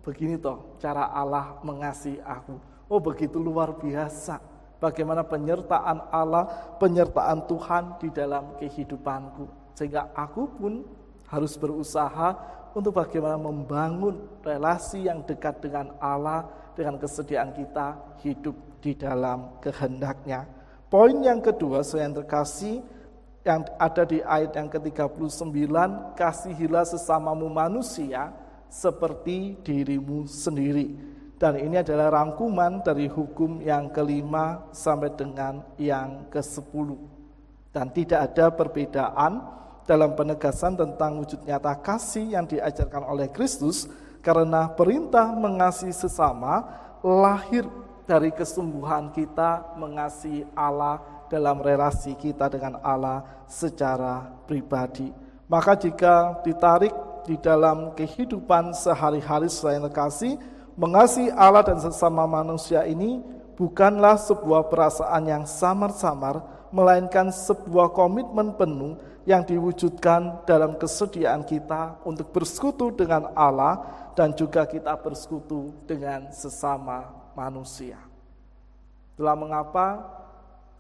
[0.00, 2.56] begini toh cara Allah mengasihi aku.
[2.86, 9.65] Oh begitu luar biasa bagaimana penyertaan Allah, penyertaan Tuhan di dalam kehidupanku.
[9.76, 10.80] Sehingga aku pun
[11.28, 12.32] harus berusaha
[12.72, 20.44] untuk bagaimana membangun relasi yang dekat dengan Allah dengan kesediaan kita hidup di dalam kehendaknya.
[20.86, 22.84] Poin yang kedua, saya yang terkasih,
[23.42, 25.72] yang ada di ayat yang ke-39,
[26.14, 28.30] kasihilah sesamamu manusia
[28.68, 30.94] seperti dirimu sendiri.
[31.36, 36.88] Dan ini adalah rangkuman dari hukum yang kelima sampai dengan yang ke-10.
[37.72, 39.32] Dan tidak ada perbedaan
[39.86, 43.86] dalam penegasan tentang wujud nyata kasih yang diajarkan oleh Kristus
[44.20, 46.66] karena perintah mengasihi sesama
[47.00, 47.62] lahir
[48.06, 50.98] dari kesungguhan kita mengasihi Allah
[51.30, 55.10] dalam relasi kita dengan Allah secara pribadi.
[55.46, 56.90] Maka jika ditarik
[57.22, 60.38] di dalam kehidupan sehari-hari selain kasih,
[60.74, 63.22] mengasihi Allah dan sesama manusia ini
[63.54, 66.42] bukanlah sebuah perasaan yang samar-samar,
[66.74, 73.82] melainkan sebuah komitmen penuh yang diwujudkan dalam kesediaan kita untuk bersekutu dengan Allah
[74.14, 77.98] dan juga kita bersekutu dengan sesama manusia.
[79.18, 79.86] Itulah mengapa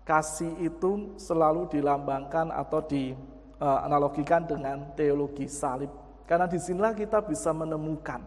[0.06, 5.90] kasih itu selalu dilambangkan atau dianalogikan dengan teologi salib.
[6.22, 8.22] Karena di sinilah kita bisa menemukan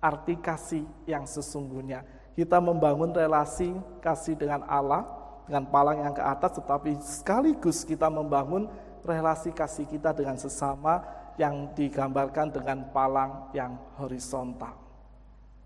[0.00, 2.00] arti kasih yang sesungguhnya.
[2.32, 5.04] Kita membangun relasi kasih dengan Allah,
[5.44, 8.70] dengan palang yang ke atas, tetapi sekaligus kita membangun
[9.04, 11.02] relasi kasih kita dengan sesama
[11.40, 14.76] yang digambarkan dengan palang yang horizontal.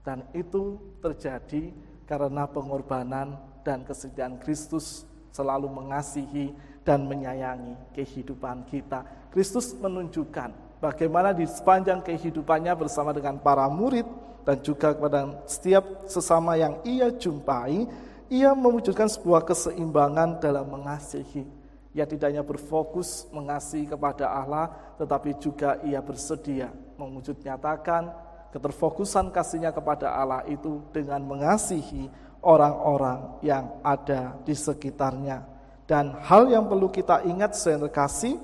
[0.04, 1.72] Dan itu terjadi
[2.04, 6.52] karena pengorbanan dan kesediaan Kristus selalu mengasihi
[6.84, 9.02] dan menyayangi kehidupan kita.
[9.32, 14.04] Kristus menunjukkan bagaimana di sepanjang kehidupannya bersama dengan para murid
[14.44, 17.88] dan juga kepada setiap sesama yang ia jumpai,
[18.28, 21.48] ia mewujudkan sebuah keseimbangan dalam mengasihi
[21.94, 28.10] ia tidak hanya berfokus mengasihi kepada Allah, tetapi juga ia bersedia mewujud nyatakan
[28.54, 32.06] keterfokusan kasihnya kepada Allah itu dengan mengasihi
[32.42, 35.42] orang-orang yang ada di sekitarnya.
[35.84, 38.38] Dan hal yang perlu kita ingat selain kasih,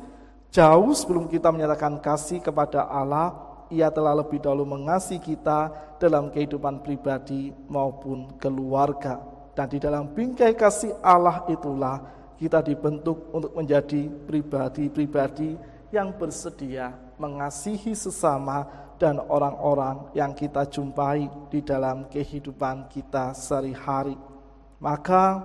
[0.50, 3.32] jauh sebelum kita menyatakan kasih kepada Allah,
[3.70, 5.70] ia telah lebih dahulu mengasihi kita
[6.02, 9.22] dalam kehidupan pribadi maupun keluarga.
[9.54, 15.60] Dan di dalam bingkai kasih Allah itulah kita dibentuk untuk menjadi pribadi-pribadi
[15.92, 18.64] yang bersedia mengasihi sesama
[18.96, 24.16] dan orang-orang yang kita jumpai di dalam kehidupan kita sehari-hari.
[24.80, 25.44] Maka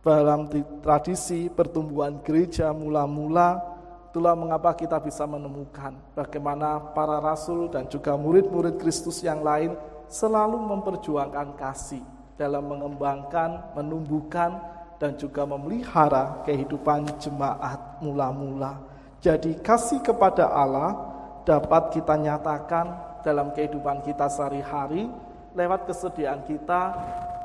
[0.00, 0.48] dalam
[0.80, 3.60] tradisi pertumbuhan gereja mula-mula
[4.08, 9.76] itulah mengapa kita bisa menemukan bagaimana para rasul dan juga murid-murid Kristus yang lain
[10.08, 12.00] selalu memperjuangkan kasih
[12.40, 18.80] dalam mengembangkan, menumbuhkan dan juga memelihara kehidupan jemaat mula-mula.
[19.20, 20.96] Jadi kasih kepada Allah
[21.44, 22.86] dapat kita nyatakan
[23.24, 25.08] dalam kehidupan kita sehari-hari
[25.56, 26.94] lewat kesediaan kita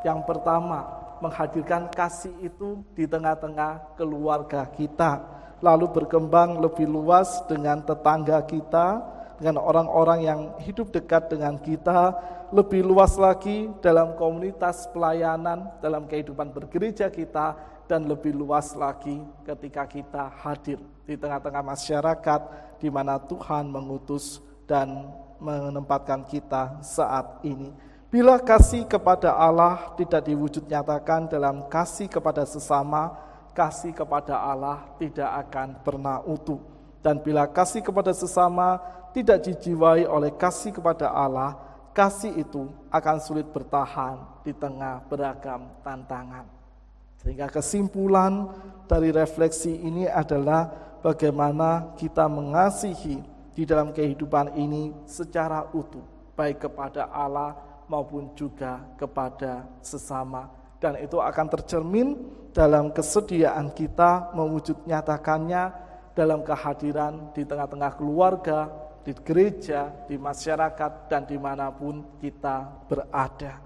[0.04, 0.86] yang pertama
[1.22, 5.22] menghadirkan kasih itu di tengah-tengah keluarga kita
[5.62, 9.06] lalu berkembang lebih luas dengan tetangga kita
[9.42, 12.14] dengan orang-orang yang hidup dekat dengan kita,
[12.52, 17.56] lebih luas lagi dalam komunitas pelayanan, dalam kehidupan bergereja kita,
[17.88, 22.42] dan lebih luas lagi ketika kita hadir di tengah-tengah masyarakat
[22.80, 25.12] di mana Tuhan mengutus dan
[25.44, 27.76] menempatkan kita saat ini.
[28.08, 33.16] Bila kasih kepada Allah tidak diwujud nyatakan dalam kasih kepada sesama,
[33.52, 36.60] kasih kepada Allah tidak akan pernah utuh.
[37.00, 38.80] Dan bila kasih kepada sesama
[39.12, 46.48] tidak dijiwai oleh kasih kepada Allah, kasih itu akan sulit bertahan di tengah beragam tantangan.
[47.22, 48.50] Sehingga kesimpulan
[48.90, 50.74] dari refleksi ini adalah
[51.06, 53.22] bagaimana kita mengasihi
[53.54, 56.02] di dalam kehidupan ini secara utuh,
[56.34, 57.54] baik kepada Allah
[57.86, 60.50] maupun juga kepada sesama.
[60.82, 62.18] Dan itu akan tercermin
[62.56, 65.70] dalam kesediaan kita mewujud nyatakannya
[66.18, 68.68] dalam kehadiran di tengah-tengah keluarga,
[69.02, 73.58] di gereja, di masyarakat, dan di mana pun kita berada.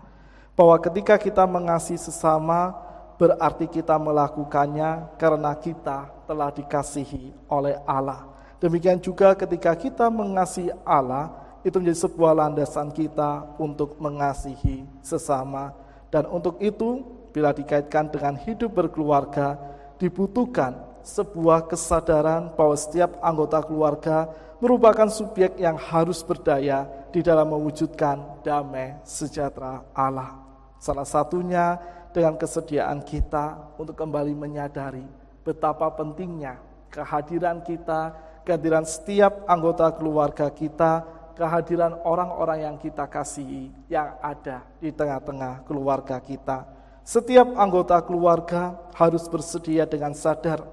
[0.56, 2.72] Bahwa ketika kita mengasihi sesama,
[3.20, 8.28] berarti kita melakukannya karena kita telah dikasihi oleh Allah.
[8.60, 11.32] Demikian juga ketika kita mengasihi Allah,
[11.66, 15.74] itu menjadi sebuah landasan kita untuk mengasihi sesama.
[16.14, 17.04] Dan untuk itu,
[17.36, 19.60] bila dikaitkan dengan hidup berkeluarga,
[20.00, 24.30] dibutuhkan sebuah kesadaran bahwa setiap anggota keluarga
[24.60, 30.40] merupakan subjek yang harus berdaya di dalam mewujudkan damai sejahtera Allah.
[30.80, 31.80] Salah satunya
[32.16, 35.04] dengan kesediaan kita untuk kembali menyadari
[35.44, 36.58] betapa pentingnya
[36.96, 38.16] kehadiran kita,
[38.48, 41.04] kehadiran setiap anggota keluarga kita,
[41.36, 46.64] kehadiran orang-orang yang kita kasihi yang ada di tengah-tengah keluarga kita.
[47.06, 50.64] Setiap anggota keluarga harus bersedia dengan sadar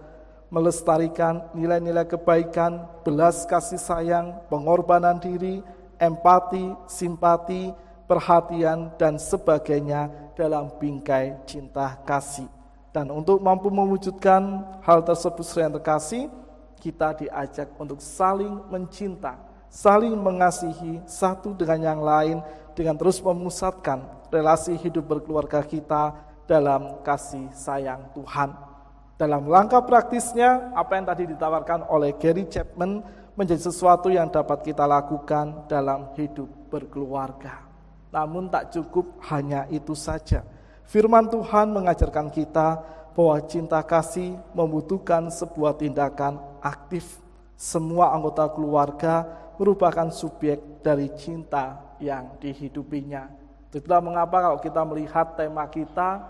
[0.52, 5.64] melestarikan nilai-nilai kebaikan, belas kasih sayang, pengorbanan diri,
[5.96, 7.72] empati, simpati,
[8.04, 12.44] perhatian, dan sebagainya dalam bingkai cinta kasih.
[12.92, 16.28] Dan untuk mampu mewujudkan hal tersebut yang terkasih,
[16.76, 19.40] kita diajak untuk saling mencinta,
[19.72, 22.44] saling mengasihi satu dengan yang lain,
[22.76, 26.12] dengan terus memusatkan relasi hidup berkeluarga kita
[26.44, 28.71] dalam kasih sayang Tuhan.
[29.20, 33.04] Dalam langkah praktisnya, apa yang tadi ditawarkan oleh Gary Chapman
[33.36, 37.64] menjadi sesuatu yang dapat kita lakukan dalam hidup berkeluarga.
[38.12, 40.44] Namun tak cukup hanya itu saja.
[40.84, 42.84] Firman Tuhan mengajarkan kita
[43.16, 47.20] bahwa cinta kasih membutuhkan sebuah tindakan aktif.
[47.56, 49.24] Semua anggota keluarga
[49.56, 53.30] merupakan subjek dari cinta yang dihidupinya.
[53.72, 56.20] Itulah mengapa kalau kita melihat tema kita,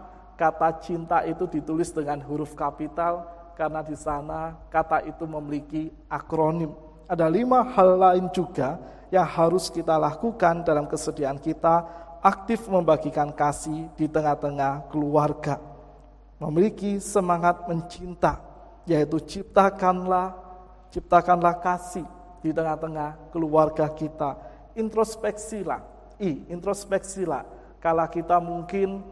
[0.43, 6.75] kata cinta itu ditulis dengan huruf kapital, karena di sana kata itu memiliki akronim.
[7.07, 8.83] Ada lima hal lain juga
[9.15, 11.87] yang harus kita lakukan dalam kesediaan kita
[12.19, 15.63] aktif membagikan kasih di tengah-tengah keluarga.
[16.43, 18.43] Memiliki semangat mencinta,
[18.83, 20.35] yaitu ciptakanlah,
[20.91, 22.03] ciptakanlah kasih
[22.43, 24.35] di tengah-tengah keluarga kita.
[24.75, 25.87] Introspeksilah,
[26.19, 27.47] i, introspeksilah.
[27.79, 29.07] Kalau kita mungkin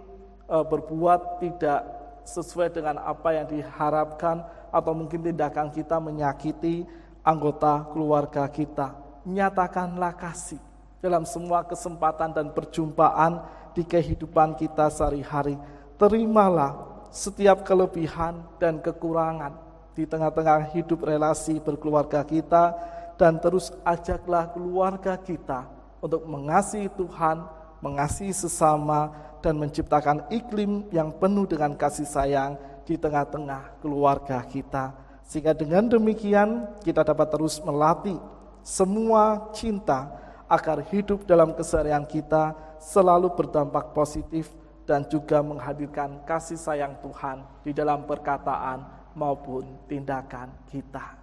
[0.51, 1.87] berbuat tidak
[2.27, 4.43] sesuai dengan apa yang diharapkan
[4.75, 6.85] atau mungkin tindakan kita menyakiti
[7.23, 10.61] anggota keluarga kita nyatakanlah kasih
[11.01, 13.41] dalam semua kesempatan dan perjumpaan
[13.73, 15.57] di kehidupan kita sehari-hari.
[15.97, 19.57] Terimalah setiap kelebihan dan kekurangan
[19.97, 22.77] di tengah-tengah hidup relasi berkeluarga kita
[23.21, 25.69] dan terus ajaklah keluarga kita
[26.01, 27.45] untuk mengasihi Tuhan,
[27.85, 34.93] mengasihi sesama dan menciptakan iklim yang penuh dengan kasih sayang di tengah-tengah keluarga kita.
[35.25, 38.19] Sehingga dengan demikian kita dapat terus melatih
[38.61, 40.11] semua cinta
[40.51, 44.51] agar hidup dalam keseharian kita selalu berdampak positif
[44.83, 48.83] dan juga menghadirkan kasih sayang Tuhan di dalam perkataan
[49.15, 51.15] maupun tindakan kita.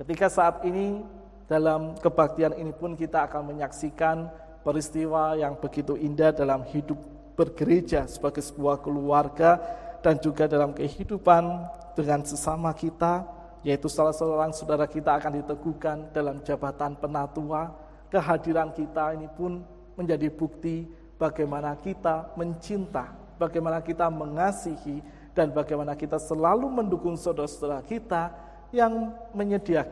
[0.00, 1.04] Ketika saat ini
[1.44, 4.32] dalam kebaktian ini pun kita akan menyaksikan
[4.64, 6.96] peristiwa yang begitu indah dalam hidup
[7.34, 9.60] bergereja sebagai sebuah keluarga
[10.02, 13.24] dan juga dalam kehidupan dengan sesama kita
[13.62, 17.70] yaitu salah seorang saudara kita akan diteguhkan dalam jabatan penatua.
[18.10, 19.64] Kehadiran kita ini pun
[19.96, 20.84] menjadi bukti
[21.16, 25.00] bagaimana kita mencinta, bagaimana kita mengasihi,
[25.32, 28.28] dan bagaimana kita selalu mendukung saudara-saudara kita
[28.68, 29.88] yang menyediakan,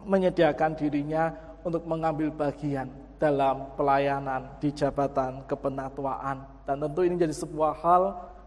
[0.00, 2.88] menyediakan dirinya untuk mengambil bagian
[3.18, 6.64] dalam pelayanan di jabatan kepenatuaan.
[6.64, 8.02] Dan tentu ini jadi sebuah hal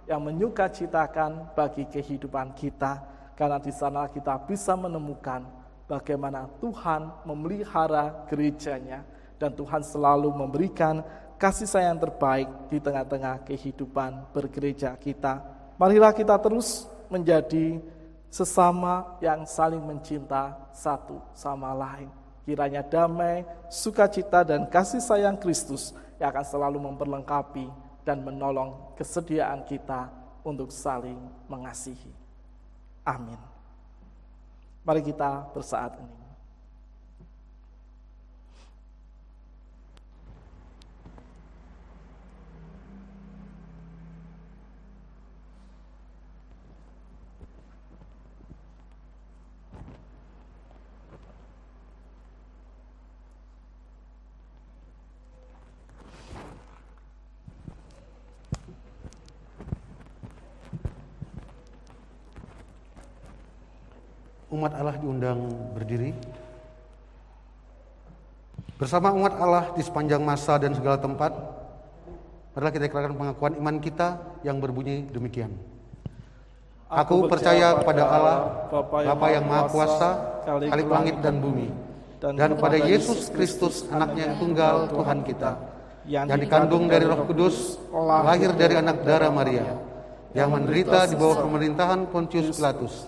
[0.08, 3.04] yang menyukacitakan bagi kehidupan kita
[3.36, 5.46] karena di sana kita bisa menemukan
[5.86, 9.04] bagaimana Tuhan memelihara gerejanya
[9.36, 11.02] dan Tuhan selalu memberikan
[11.42, 15.42] kasih sayang terbaik di tengah-tengah kehidupan bergereja kita.
[15.82, 17.82] Marilah kita terus menjadi
[18.30, 22.21] sesama yang saling mencinta satu sama lain.
[22.52, 27.72] Kiranya damai, sukacita, dan kasih sayang Kristus yang akan selalu memperlengkapi
[28.04, 30.12] dan menolong kesediaan kita
[30.44, 31.16] untuk saling
[31.48, 32.12] mengasihi.
[33.08, 33.40] Amin.
[34.84, 36.21] Mari kita bersaat ini.
[64.52, 65.40] Umat Allah diundang
[65.72, 66.12] berdiri.
[68.76, 71.32] Bersama umat Allah di sepanjang masa dan segala tempat,
[72.52, 75.56] adalah kita ikrarkan pengakuan iman kita yang berbunyi demikian.
[76.92, 78.38] Aku percaya kepada Allah,
[78.84, 80.10] Bapa yang Maha Kuasa,
[80.44, 81.72] Khalik langit dan bumi,
[82.20, 85.52] dan kepada Yesus Kristus, anaknya yang tunggal Tuhan kita,
[86.12, 89.80] yang dikandung dari roh kudus, lahir dari anak darah Maria,
[90.36, 93.08] yang menderita di bawah pemerintahan Pontius Pilatus,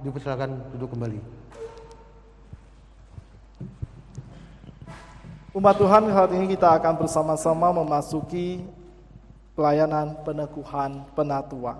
[0.00, 1.20] dipersilakan duduk kembali.
[5.50, 8.62] Umat Tuhan, hari ini kita akan bersama-sama memasuki
[9.58, 11.74] pelayanan peneguhan penatua.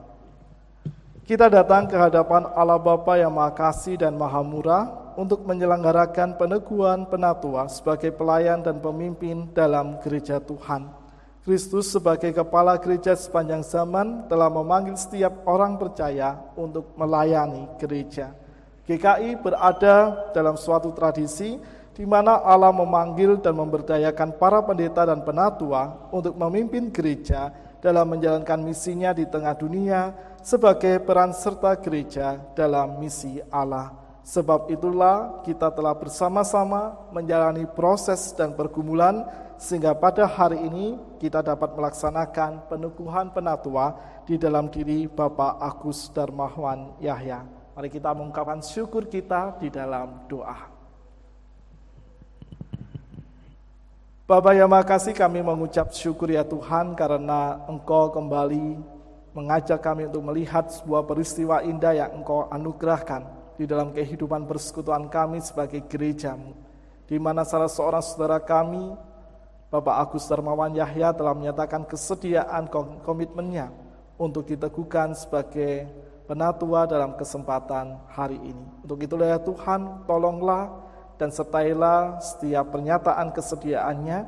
[1.23, 7.07] Kita datang ke hadapan Allah Bapa yang Maha Kasih dan Maha Murah untuk menyelenggarakan peneguhan
[7.07, 11.00] penatua sebagai pelayan dan pemimpin dalam gereja Tuhan.
[11.41, 18.36] Kristus sebagai kepala gereja sepanjang zaman telah memanggil setiap orang percaya untuk melayani gereja.
[18.84, 21.57] GKI berada dalam suatu tradisi
[21.97, 27.49] di mana Allah memanggil dan memberdayakan para pendeta dan penatua untuk memimpin gereja
[27.80, 30.12] dalam menjalankan misinya di tengah dunia
[30.45, 33.97] sebagai peran serta gereja dalam misi Allah.
[34.20, 39.24] Sebab itulah kita telah bersama-sama menjalani proses dan pergumulan
[39.61, 43.93] sehingga pada hari ini kita dapat melaksanakan peneguhan penatua
[44.25, 47.45] di dalam diri Bapak Agus Darmawan Yahya.
[47.77, 50.65] Mari kita mengungkapkan syukur kita di dalam doa.
[54.25, 58.81] Bapak yang makasih kami mengucap syukur ya Tuhan karena Engkau kembali
[59.37, 63.29] mengajak kami untuk melihat sebuah peristiwa indah yang Engkau anugerahkan
[63.61, 66.57] di dalam kehidupan persekutuan kami sebagai gerejamu.
[67.05, 69.10] Di mana salah seorang saudara kami,
[69.71, 72.66] Bapak Agus Darmawan Yahya telah menyatakan kesediaan
[73.07, 73.71] komitmennya
[74.18, 75.87] untuk diteguhkan sebagai
[76.27, 78.66] penatua dalam kesempatan hari ini.
[78.83, 80.75] Untuk itulah ya Tuhan, tolonglah
[81.23, 84.18] dan sertailah setiap pernyataan kesediaannya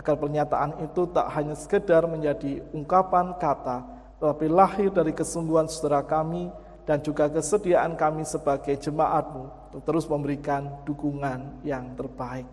[0.00, 6.48] agar pernyataan itu tak hanya sekedar menjadi ungkapan kata tetapi lahir dari kesungguhan saudara kami
[6.88, 12.48] dan juga kesediaan kami sebagai jemaatmu untuk terus memberikan dukungan yang terbaik.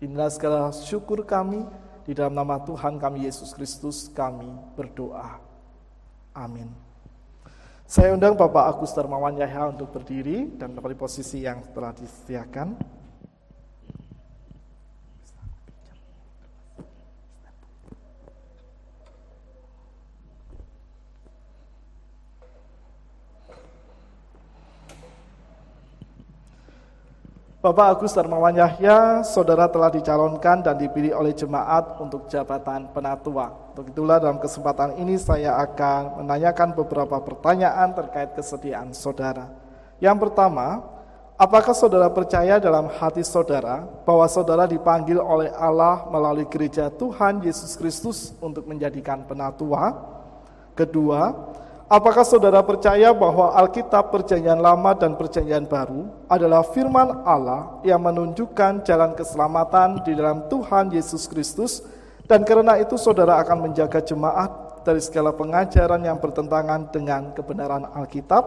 [0.00, 1.62] Inilah segala syukur kami
[2.02, 5.38] di dalam nama Tuhan kami Yesus Kristus kami berdoa.
[6.34, 6.70] Amin.
[7.86, 12.72] Saya undang Bapak Agus Darmawan Yahya untuk berdiri dan menempati posisi yang telah disediakan.
[27.62, 33.54] Bapak Agus Darmawan Yahya, saudara telah dicalonkan dan dipilih oleh jemaat untuk jabatan penatua.
[33.70, 39.46] Untuk itulah dalam kesempatan ini saya akan menanyakan beberapa pertanyaan terkait kesediaan saudara.
[40.02, 40.82] Yang pertama,
[41.38, 47.78] apakah saudara percaya dalam hati saudara bahwa saudara dipanggil oleh Allah melalui gereja Tuhan Yesus
[47.78, 50.02] Kristus untuk menjadikan penatua?
[50.74, 51.30] Kedua,
[51.92, 58.80] Apakah saudara percaya bahwa Alkitab Perjanjian Lama dan Perjanjian Baru adalah firman Allah yang menunjukkan
[58.80, 61.84] jalan keselamatan di dalam Tuhan Yesus Kristus
[62.24, 68.40] dan karena itu saudara akan menjaga jemaat dari segala pengajaran yang bertentangan dengan kebenaran Alkitab?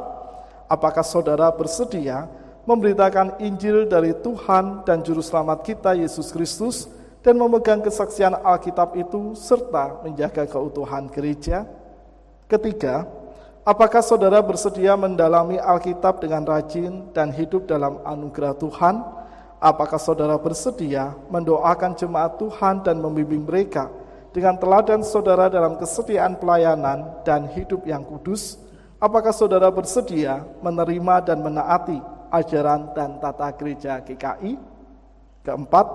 [0.65, 2.25] Apakah saudara bersedia
[2.65, 6.89] memberitakan Injil dari Tuhan dan Juru Selamat kita Yesus Kristus
[7.21, 11.69] dan memegang kesaksian Alkitab itu serta menjaga keutuhan gereja?
[12.49, 13.24] Ketiga,
[13.65, 19.01] Apakah saudara bersedia mendalami Alkitab dengan rajin dan hidup dalam anugerah Tuhan?
[19.57, 23.89] Apakah saudara bersedia mendoakan jemaat Tuhan dan membimbing mereka
[24.29, 28.61] dengan teladan saudara dalam kesetiaan pelayanan dan hidup yang kudus?
[29.01, 31.97] Apakah saudara bersedia menerima dan menaati
[32.29, 34.61] ajaran dan tata gereja GKI?
[35.41, 35.89] Keempat,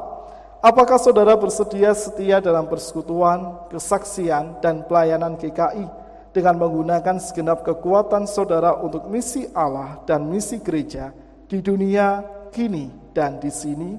[0.58, 5.99] apakah saudara bersedia setia dalam persekutuan, kesaksian, dan pelayanan GKI?
[6.30, 11.10] Dengan menggunakan segenap kekuatan saudara untuk misi Allah dan misi gereja
[11.50, 12.22] di dunia
[12.54, 13.98] kini dan di sini?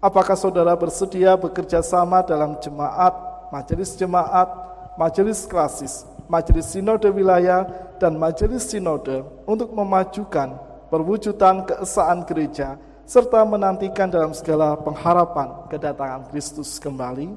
[0.00, 3.12] Apakah saudara bersedia bekerja sama dalam jemaat,
[3.52, 4.48] majelis jemaat,
[4.96, 7.68] majelis klasis, majelis sinode wilayah,
[8.00, 10.56] dan majelis sinode untuk memajukan
[10.88, 17.34] perwujudan keesaan gereja serta menantikan dalam segala pengharapan kedatangan Kristus kembali?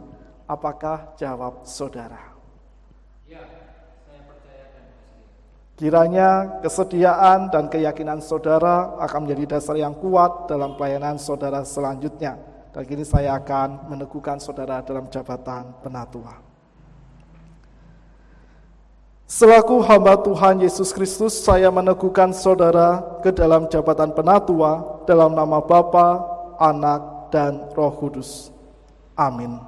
[0.48, 2.32] Apakah jawab saudara?
[3.28, 3.44] Ya,
[4.08, 4.86] saya percaya dan
[5.84, 12.40] Kiranya kesediaan dan keyakinan saudara akan menjadi dasar yang kuat dalam pelayanan saudara selanjutnya.
[12.72, 16.40] Dan kini saya akan meneguhkan saudara dalam jabatan penatua.
[19.28, 26.24] Selaku hamba Tuhan Yesus Kristus, saya meneguhkan saudara ke dalam jabatan penatua dalam nama Bapa,
[26.64, 28.56] Anak, dan Roh Kudus.
[29.20, 29.60] Amin.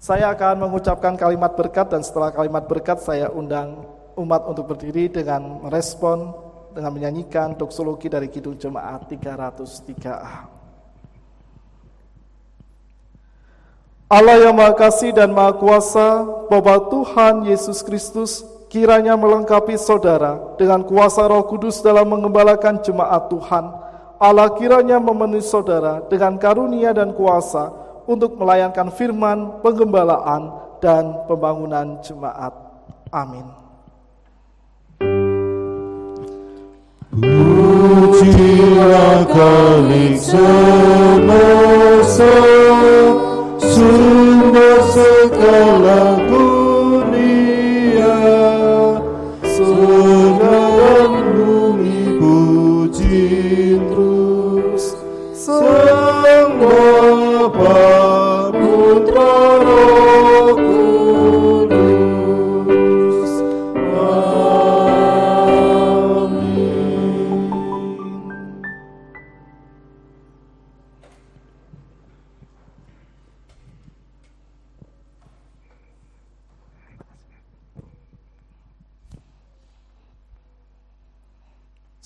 [0.00, 5.62] Saya akan mengucapkan kalimat berkat dan setelah kalimat berkat saya undang umat untuk berdiri dengan
[5.64, 6.32] merespon
[6.76, 10.56] dengan menyanyikan doksologi dari Kidung Jemaat 303A.
[14.06, 20.86] Allah yang Maha Kasih dan Maha Kuasa, Bapa Tuhan Yesus Kristus, kiranya melengkapi saudara dengan
[20.86, 23.64] kuasa Roh Kudus dalam mengembalakan jemaat Tuhan.
[24.22, 27.72] Allah kiranya memenuhi saudara dengan karunia dan kuasa
[28.06, 32.52] untuk melayankan firman, penggembalaan, dan pembangunan jemaat.
[33.10, 33.65] Amin.
[37.16, 38.84] Pujilah
[39.24, 41.48] kali semasa
[43.56, 46.45] sumber segala dunia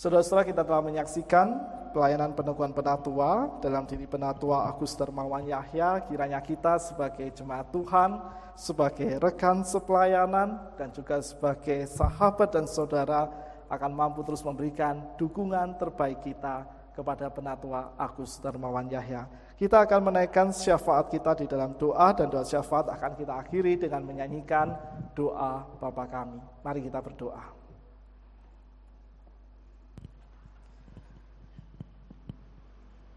[0.01, 1.61] Saudara-saudara kita telah menyaksikan
[1.93, 6.09] pelayanan peneguhan penatua dalam diri penatua Agus Dermawan Yahya.
[6.09, 8.17] Kiranya kita sebagai jemaat Tuhan,
[8.57, 13.29] sebagai rekan sepelayanan, dan juga sebagai sahabat dan saudara
[13.69, 16.65] akan mampu terus memberikan dukungan terbaik kita
[16.97, 19.29] kepada penatua Agus Dermawan Yahya.
[19.61, 24.09] Kita akan menaikkan syafaat kita di dalam doa dan doa syafaat akan kita akhiri dengan
[24.09, 24.73] menyanyikan
[25.13, 26.41] doa Bapa kami.
[26.65, 27.60] Mari kita berdoa.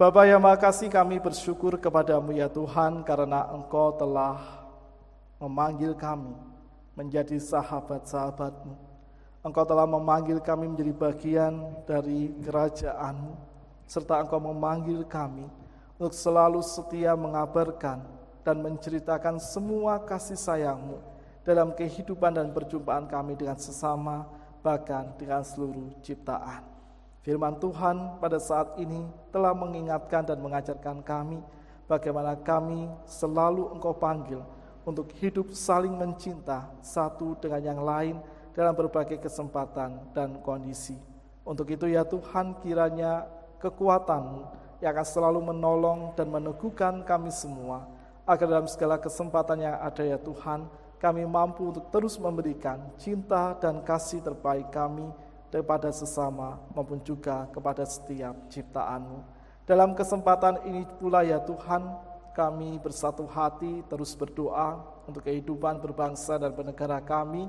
[0.03, 4.67] Bapa yang Maha Kasih kami bersyukur kepadamu ya Tuhan karena Engkau telah
[5.39, 6.35] memanggil kami
[6.91, 8.75] menjadi sahabat-sahabatmu.
[9.47, 11.55] Engkau telah memanggil kami menjadi bagian
[11.87, 13.31] dari kerajaanmu,
[13.87, 15.47] serta Engkau memanggil kami
[15.95, 18.03] untuk selalu setia mengabarkan
[18.43, 20.99] dan menceritakan semua kasih sayangmu
[21.47, 24.27] dalam kehidupan dan perjumpaan kami dengan sesama,
[24.59, 26.72] bahkan dengan seluruh ciptaan.
[27.23, 31.39] Firman Tuhan pada saat ini telah mengingatkan dan mengajarkan kami
[31.87, 34.43] bagaimana kami selalu Engkau panggil
[34.83, 38.15] untuk hidup saling mencinta satu dengan yang lain
[38.51, 40.99] dalam berbagai kesempatan dan kondisi.
[41.47, 43.23] Untuk itu ya Tuhan kiranya
[43.63, 44.43] kekuatan
[44.83, 47.87] yang akan selalu menolong dan meneguhkan kami semua
[48.27, 50.67] agar dalam segala kesempatan yang ada ya Tuhan
[50.99, 55.07] kami mampu untuk terus memberikan cinta dan kasih terbaik kami
[55.61, 59.21] kepada sesama maupun juga kepada setiap ciptaanmu.
[59.69, 61.85] Dalam kesempatan ini pula ya Tuhan,
[62.33, 67.47] kami bersatu hati terus berdoa untuk kehidupan berbangsa dan bernegara kami.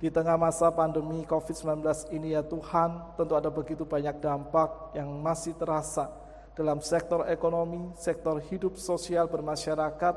[0.00, 5.54] Di tengah masa pandemi COVID-19 ini ya Tuhan, tentu ada begitu banyak dampak yang masih
[5.54, 6.10] terasa
[6.58, 10.14] dalam sektor ekonomi, sektor hidup sosial bermasyarakat,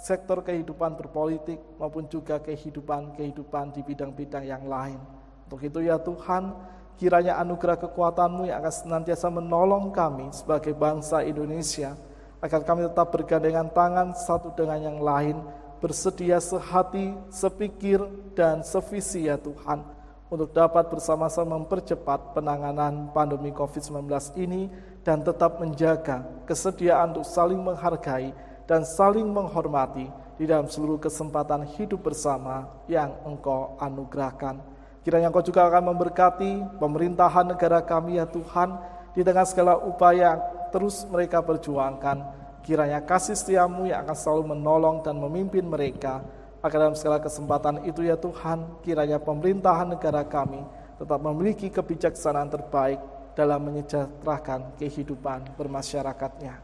[0.00, 5.15] sektor kehidupan berpolitik, maupun juga kehidupan-kehidupan di bidang-bidang yang lain.
[5.46, 6.50] Untuk itu ya Tuhan,
[6.98, 11.94] kiranya anugerah kekuatanmu yang akan senantiasa menolong kami sebagai bangsa Indonesia,
[12.42, 15.38] agar kami tetap bergandengan tangan satu dengan yang lain,
[15.78, 18.02] bersedia sehati, sepikir,
[18.34, 19.86] dan sevisi ya Tuhan,
[20.26, 24.10] untuk dapat bersama-sama mempercepat penanganan pandemi COVID-19
[24.42, 24.66] ini
[25.06, 28.34] dan tetap menjaga kesediaan untuk saling menghargai
[28.66, 34.75] dan saling menghormati di dalam seluruh kesempatan hidup bersama yang Engkau anugerahkan.
[35.06, 38.74] Kiranya Engkau juga akan memberkati pemerintahan negara kami ya Tuhan,
[39.14, 40.40] di tengah segala upaya yang
[40.74, 42.26] terus mereka perjuangkan.
[42.66, 46.26] Kiranya kasih setiamu yang akan selalu menolong dan memimpin mereka,
[46.58, 50.66] agar dalam segala kesempatan itu ya Tuhan, kiranya pemerintahan negara kami
[50.98, 52.98] tetap memiliki kebijaksanaan terbaik
[53.38, 56.58] dalam menyejahterakan kehidupan bermasyarakatnya.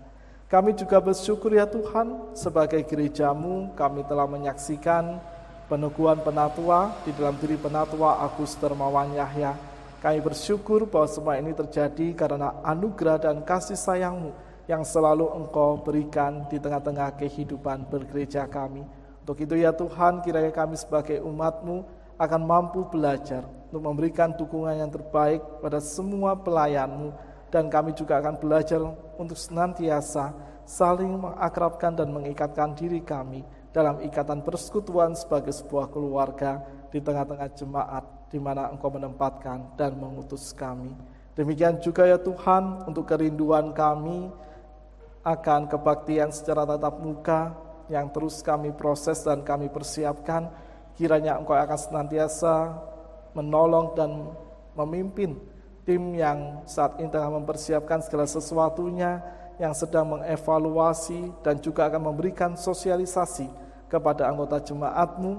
[0.51, 5.23] Kami juga bersyukur ya Tuhan, sebagai gerejamu kami telah menyaksikan
[5.71, 9.55] peneguhan penatua di dalam diri penatua Agus Dermawan Yahya.
[10.03, 14.35] Kami bersyukur bahwa semua ini terjadi karena anugerah dan kasih sayangmu
[14.67, 18.83] yang selalu Engkau berikan di tengah-tengah kehidupan bergereja kami.
[19.23, 21.87] Untuk itu ya Tuhan, kiranya kami sebagai umatmu
[22.19, 27.15] akan mampu belajar untuk memberikan dukungan yang terbaik pada semua pelayanmu
[27.51, 28.81] dan kami juga akan belajar
[29.21, 33.43] untuk senantiasa saling mengakrabkan dan mengikatkan diri kami
[33.73, 36.61] dalam ikatan persekutuan sebagai sebuah keluarga
[36.93, 40.93] di tengah-tengah jemaat di mana Engkau menempatkan dan mengutus kami.
[41.33, 44.29] Demikian juga ya Tuhan untuk kerinduan kami
[45.25, 47.57] akan kebaktian secara tatap muka
[47.89, 50.53] yang terus kami proses dan kami persiapkan,
[50.97, 52.77] kiranya Engkau akan senantiasa
[53.33, 54.11] menolong dan
[54.77, 55.41] memimpin
[55.89, 59.25] tim yang saat ini tengah mempersiapkan segala sesuatunya,
[59.61, 63.62] yang sedang mengevaluasi dan juga akan memberikan sosialisasi
[63.93, 65.37] kepada anggota jemaatmu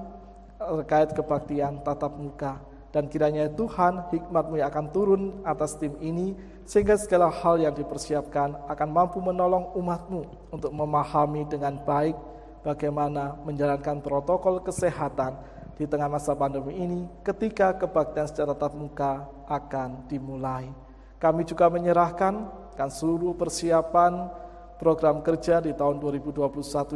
[0.61, 2.61] terkait kebaktian tatap muka.
[2.93, 8.69] Dan kiranya Tuhan hikmatmu yang akan turun atas tim ini sehingga segala hal yang dipersiapkan
[8.69, 12.13] akan mampu menolong umatmu untuk memahami dengan baik
[12.61, 15.41] bagaimana menjalankan protokol kesehatan
[15.73, 20.69] di tengah masa pandemi ini ketika kebaktian secara tatap muka akan dimulai.
[21.17, 22.45] Kami juga menyerahkan
[22.77, 24.29] kan seluruh persiapan
[24.83, 26.43] program kerja di tahun 2021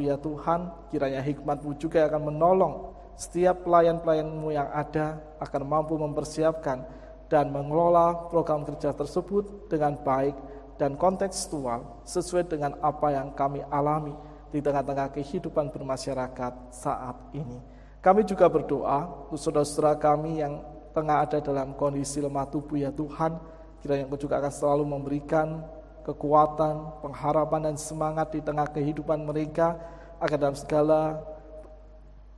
[0.03, 6.83] ya Tuhan, kiranya hikmatmu juga akan menolong setiap pelayan-pelayanmu yang ada akan mampu mempersiapkan
[7.31, 10.35] dan mengelola program kerja tersebut dengan baik
[10.75, 14.11] dan kontekstual sesuai dengan apa yang kami alami
[14.51, 17.63] di tengah-tengah kehidupan bermasyarakat saat ini.
[18.03, 20.59] Kami juga berdoa untuk saudara-saudara kami yang
[20.91, 23.39] tengah ada dalam kondisi lemah tubuh ya Tuhan,
[23.79, 25.63] kiranya Engkau juga akan selalu memberikan
[26.07, 29.75] kekuatan, pengharapan dan semangat di tengah kehidupan mereka
[30.23, 31.19] agar dalam segala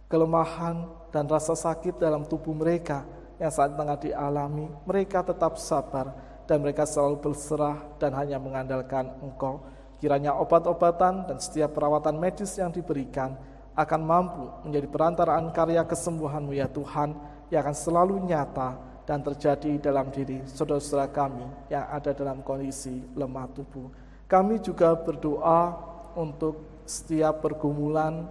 [0.10, 3.06] kelemahan dan rasa sakit dalam tubuh mereka
[3.38, 6.12] yang saat tengah dialami, mereka tetap sabar
[6.50, 9.64] dan mereka selalu berserah dan hanya mengandalkan Engkau.
[10.02, 13.38] Kiranya obat-obatan dan setiap perawatan medis yang diberikan
[13.78, 17.16] akan mampu menjadi perantaraan karya kesembuhanmu ya Tuhan
[17.54, 21.42] yang akan selalu nyata dan terjadi dalam diri saudara-saudara kami
[21.74, 23.90] yang ada dalam kondisi lemah tubuh.
[24.30, 25.74] Kami juga berdoa
[26.14, 28.30] untuk setiap pergumulan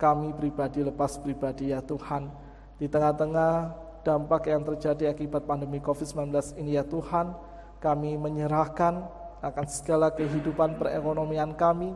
[0.00, 2.32] kami pribadi lepas pribadi ya Tuhan.
[2.80, 3.52] Di tengah-tengah
[4.00, 7.36] dampak yang terjadi akibat pandemi COVID-19 ini ya Tuhan,
[7.84, 9.04] kami menyerahkan
[9.44, 11.92] akan segala kehidupan perekonomian kami,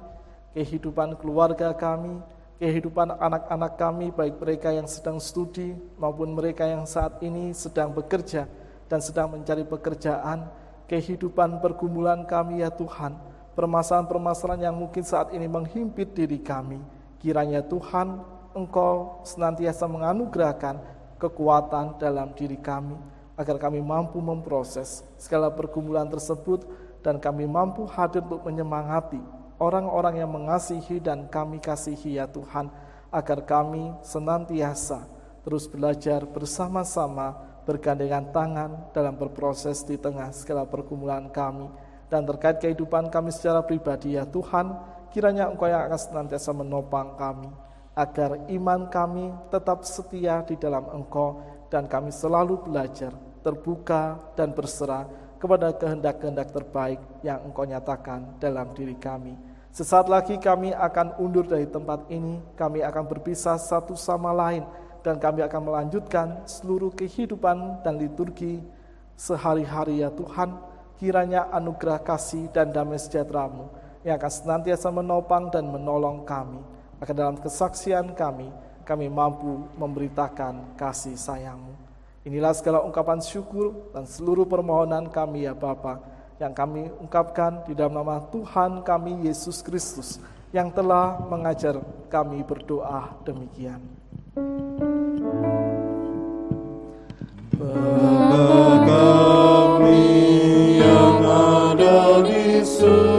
[0.53, 2.21] kehidupan keluarga kami,
[2.59, 8.51] kehidupan anak-anak kami, baik mereka yang sedang studi maupun mereka yang saat ini sedang bekerja
[8.91, 10.51] dan sedang mencari pekerjaan,
[10.91, 13.15] kehidupan pergumulan kami ya Tuhan,
[13.55, 16.83] permasalahan-permasalahan yang mungkin saat ini menghimpit diri kami.
[17.23, 18.27] Kiranya Tuhan,
[18.59, 20.83] Engkau senantiasa menganugerahkan
[21.23, 22.99] kekuatan dalam diri kami,
[23.39, 26.67] agar kami mampu memproses segala pergumulan tersebut
[27.07, 32.71] dan kami mampu hadir untuk menyemangati orang-orang yang mengasihi dan kami kasihi ya Tuhan
[33.11, 35.07] agar kami senantiasa
[35.43, 41.69] terus belajar bersama-sama bergandengan tangan dalam berproses di tengah segala pergumulan kami
[42.09, 44.73] dan terkait kehidupan kami secara pribadi ya Tuhan
[45.13, 47.49] kiranya Engkau yang akan senantiasa menopang kami
[47.99, 55.09] agar iman kami tetap setia di dalam Engkau dan kami selalu belajar terbuka dan berserah
[55.39, 59.48] kepada kehendak-kehendak terbaik yang Engkau nyatakan dalam diri kami.
[59.79, 64.67] Sesaat lagi kami akan undur dari tempat ini, kami akan berpisah satu sama lain,
[65.07, 68.59] dan kami akan melanjutkan seluruh kehidupan dan liturgi
[69.15, 70.59] sehari-hari ya Tuhan,
[70.99, 73.71] kiranya anugerah kasih dan damai sejahtera-Mu
[74.03, 76.59] yang akan senantiasa menopang dan menolong kami,
[76.99, 78.51] agar dalam kesaksian kami,
[78.83, 81.79] kami mampu memberitakan kasih sayang-Mu.
[82.27, 87.99] Inilah segala ungkapan syukur dan seluruh permohonan kami ya Bapa yang kami ungkapkan di dalam
[87.99, 90.23] nama Tuhan kami Yesus Kristus
[90.55, 93.83] yang telah mengajar kami berdoa demikian.
[97.59, 100.07] Bapa kami
[100.79, 103.18] yang ada di surga,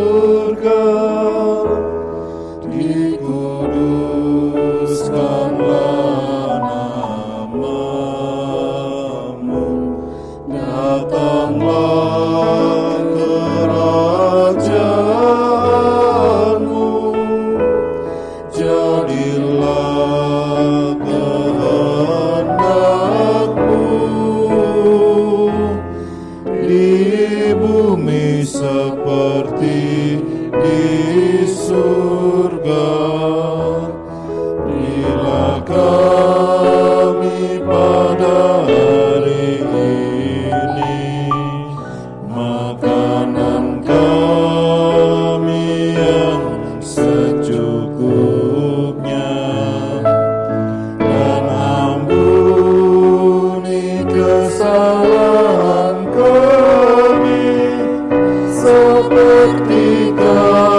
[59.07, 60.78] profética.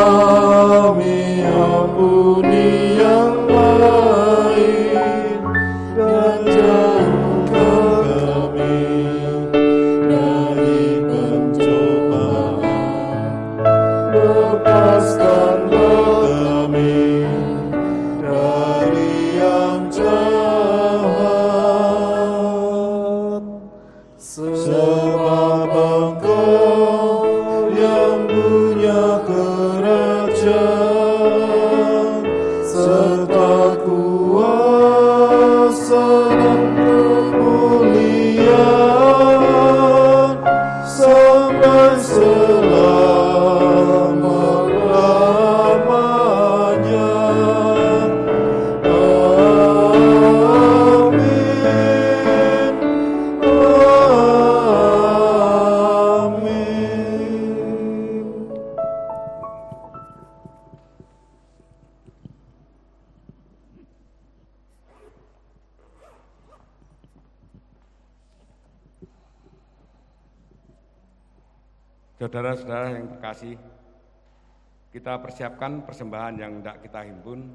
[75.40, 77.48] Kita persiapkan persembahan yang tidak kita himpun.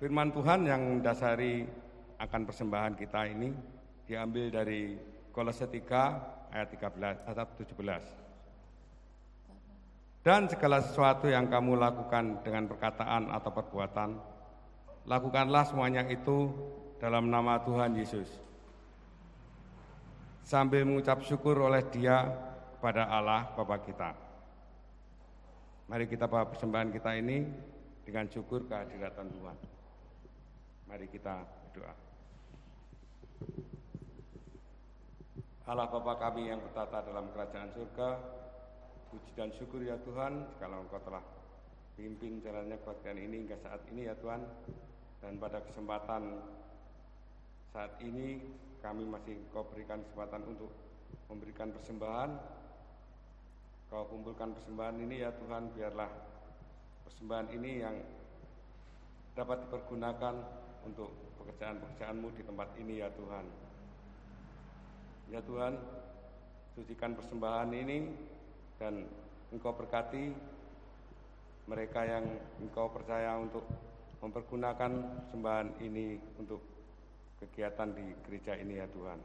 [0.00, 1.68] Firman Tuhan yang dasari
[2.16, 3.52] akan persembahan kita ini
[4.08, 4.96] diambil dari
[5.28, 10.24] Kolose 3 ayat 13 ayat 17.
[10.24, 14.16] Dan segala sesuatu yang kamu lakukan dengan perkataan atau perbuatan,
[15.04, 16.48] lakukanlah semuanya itu
[16.96, 18.40] dalam nama Tuhan Yesus.
[20.48, 22.24] Sambil mengucap syukur oleh Dia
[22.80, 24.29] kepada Allah Bapa kita.
[25.90, 27.42] Mari kita bawa persembahan kita ini
[28.06, 29.58] dengan syukur kehadiran Tuhan.
[30.86, 31.94] Mari kita berdoa.
[35.66, 38.22] Allah Bapa kami yang bertata dalam kerajaan surga,
[39.10, 41.26] puji dan syukur ya Tuhan, kalau Engkau telah
[41.98, 44.46] pimpin jalannya kebaktian ini hingga saat ini ya Tuhan,
[45.18, 46.38] dan pada kesempatan
[47.74, 48.38] saat ini
[48.78, 50.70] kami masih Kau berikan kesempatan untuk
[51.26, 52.30] memberikan persembahan
[53.90, 56.06] Kau kumpulkan persembahan ini ya Tuhan, biarlah
[57.10, 57.98] persembahan ini yang
[59.34, 60.34] dapat dipergunakan
[60.86, 61.10] untuk
[61.42, 63.46] pekerjaan-pekerjaanmu di tempat ini ya Tuhan.
[65.34, 65.74] Ya Tuhan,
[66.78, 67.98] sucikan persembahan ini
[68.78, 69.10] dan
[69.50, 70.38] Engkau berkati
[71.66, 72.30] mereka yang
[72.62, 73.66] Engkau percaya untuk
[74.22, 76.62] mempergunakan sembahan ini untuk
[77.42, 79.18] kegiatan di gereja ini ya Tuhan.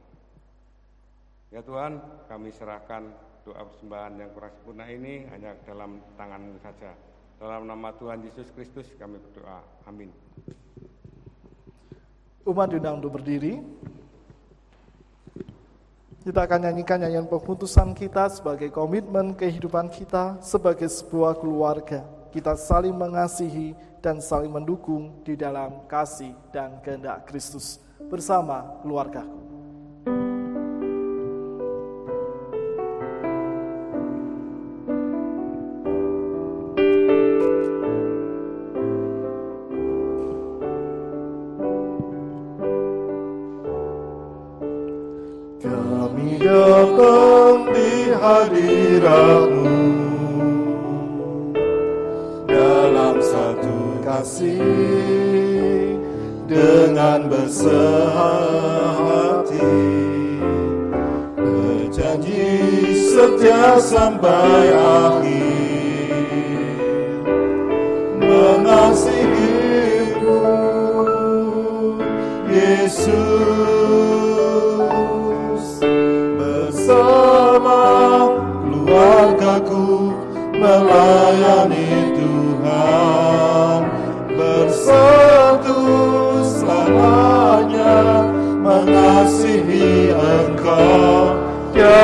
[1.53, 6.97] Ya Tuhan, kami serahkan doa persembahan yang kurang sempurna ini hanya dalam tanganmu saja.
[7.37, 9.61] Dalam nama Tuhan Yesus Kristus kami berdoa.
[9.85, 10.09] Amin.
[12.41, 13.61] Umat diundang untuk berdiri.
[16.25, 22.01] Kita akan nyanyikan nyanyian pemutusan kita sebagai komitmen kehidupan kita sebagai sebuah keluarga.
[22.33, 27.77] Kita saling mengasihi dan saling mendukung di dalam kasih dan kehendak Kristus
[28.09, 29.44] bersama keluargaku.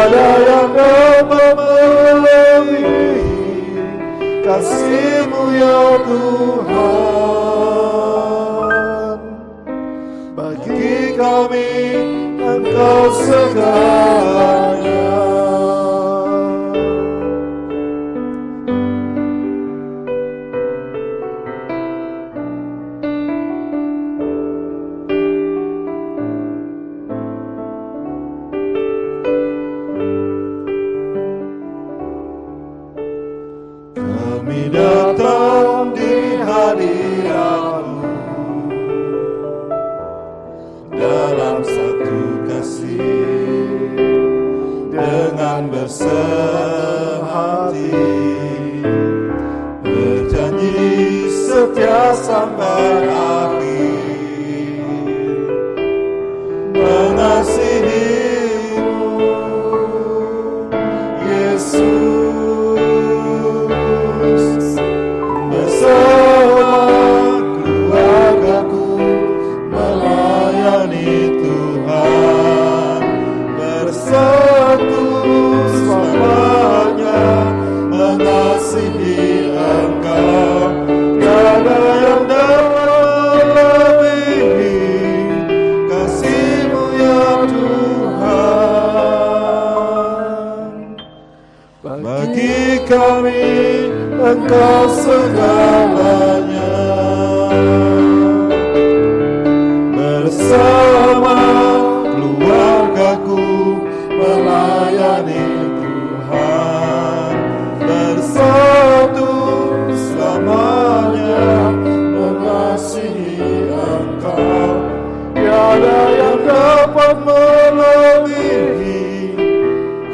[0.02, 3.14] Tiada yang dapat melebihi
[4.42, 6.80] kasihmu ya Tuhan.
[10.34, 11.70] Bagi kami
[12.42, 14.11] Engkau segalanya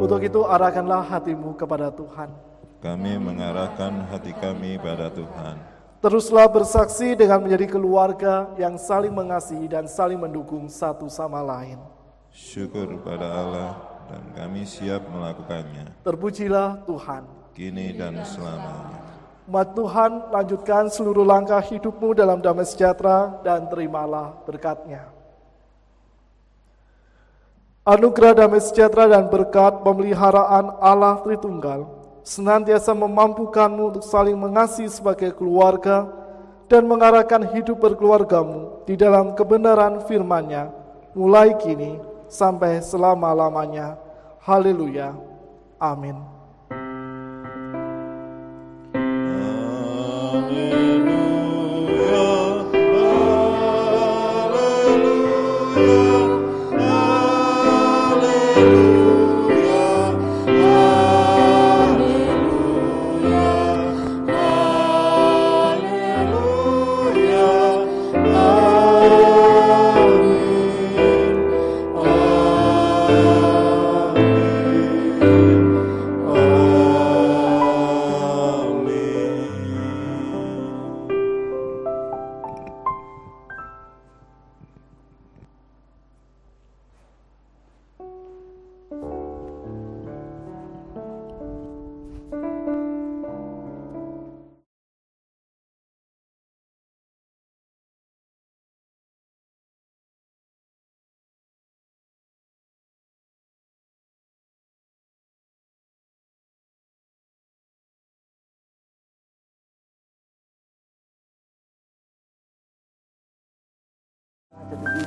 [0.02, 2.30] Untuk itu arahkanlah hatimu kepada Tuhan.
[2.78, 5.75] Kami mengarahkan hati kami pada Tuhan.
[6.06, 11.82] Teruslah bersaksi dengan menjadi keluarga yang saling mengasihi dan saling mendukung satu sama lain.
[12.30, 13.74] Syukur pada Allah
[14.06, 16.06] dan kami siap melakukannya.
[16.06, 17.26] Terpujilah Tuhan.
[17.58, 19.02] Kini dan selamanya.
[19.50, 25.10] Umat Tuhan, lanjutkan seluruh langkah hidupmu dalam damai sejahtera dan terimalah berkatnya.
[27.82, 31.95] Anugerah damai sejahtera dan berkat pemeliharaan Allah Tritunggal
[32.26, 36.10] senantiasa memampukanmu untuk saling mengasihi sebagai keluarga
[36.66, 40.74] dan mengarahkan hidup berkeluargamu di dalam kebenaran firman-Nya
[41.14, 44.02] mulai kini sampai selama-lamanya.
[44.42, 45.14] Haleluya.
[45.78, 46.18] Amin.
[50.36, 50.95] Selamat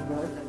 [0.09, 0.48] ya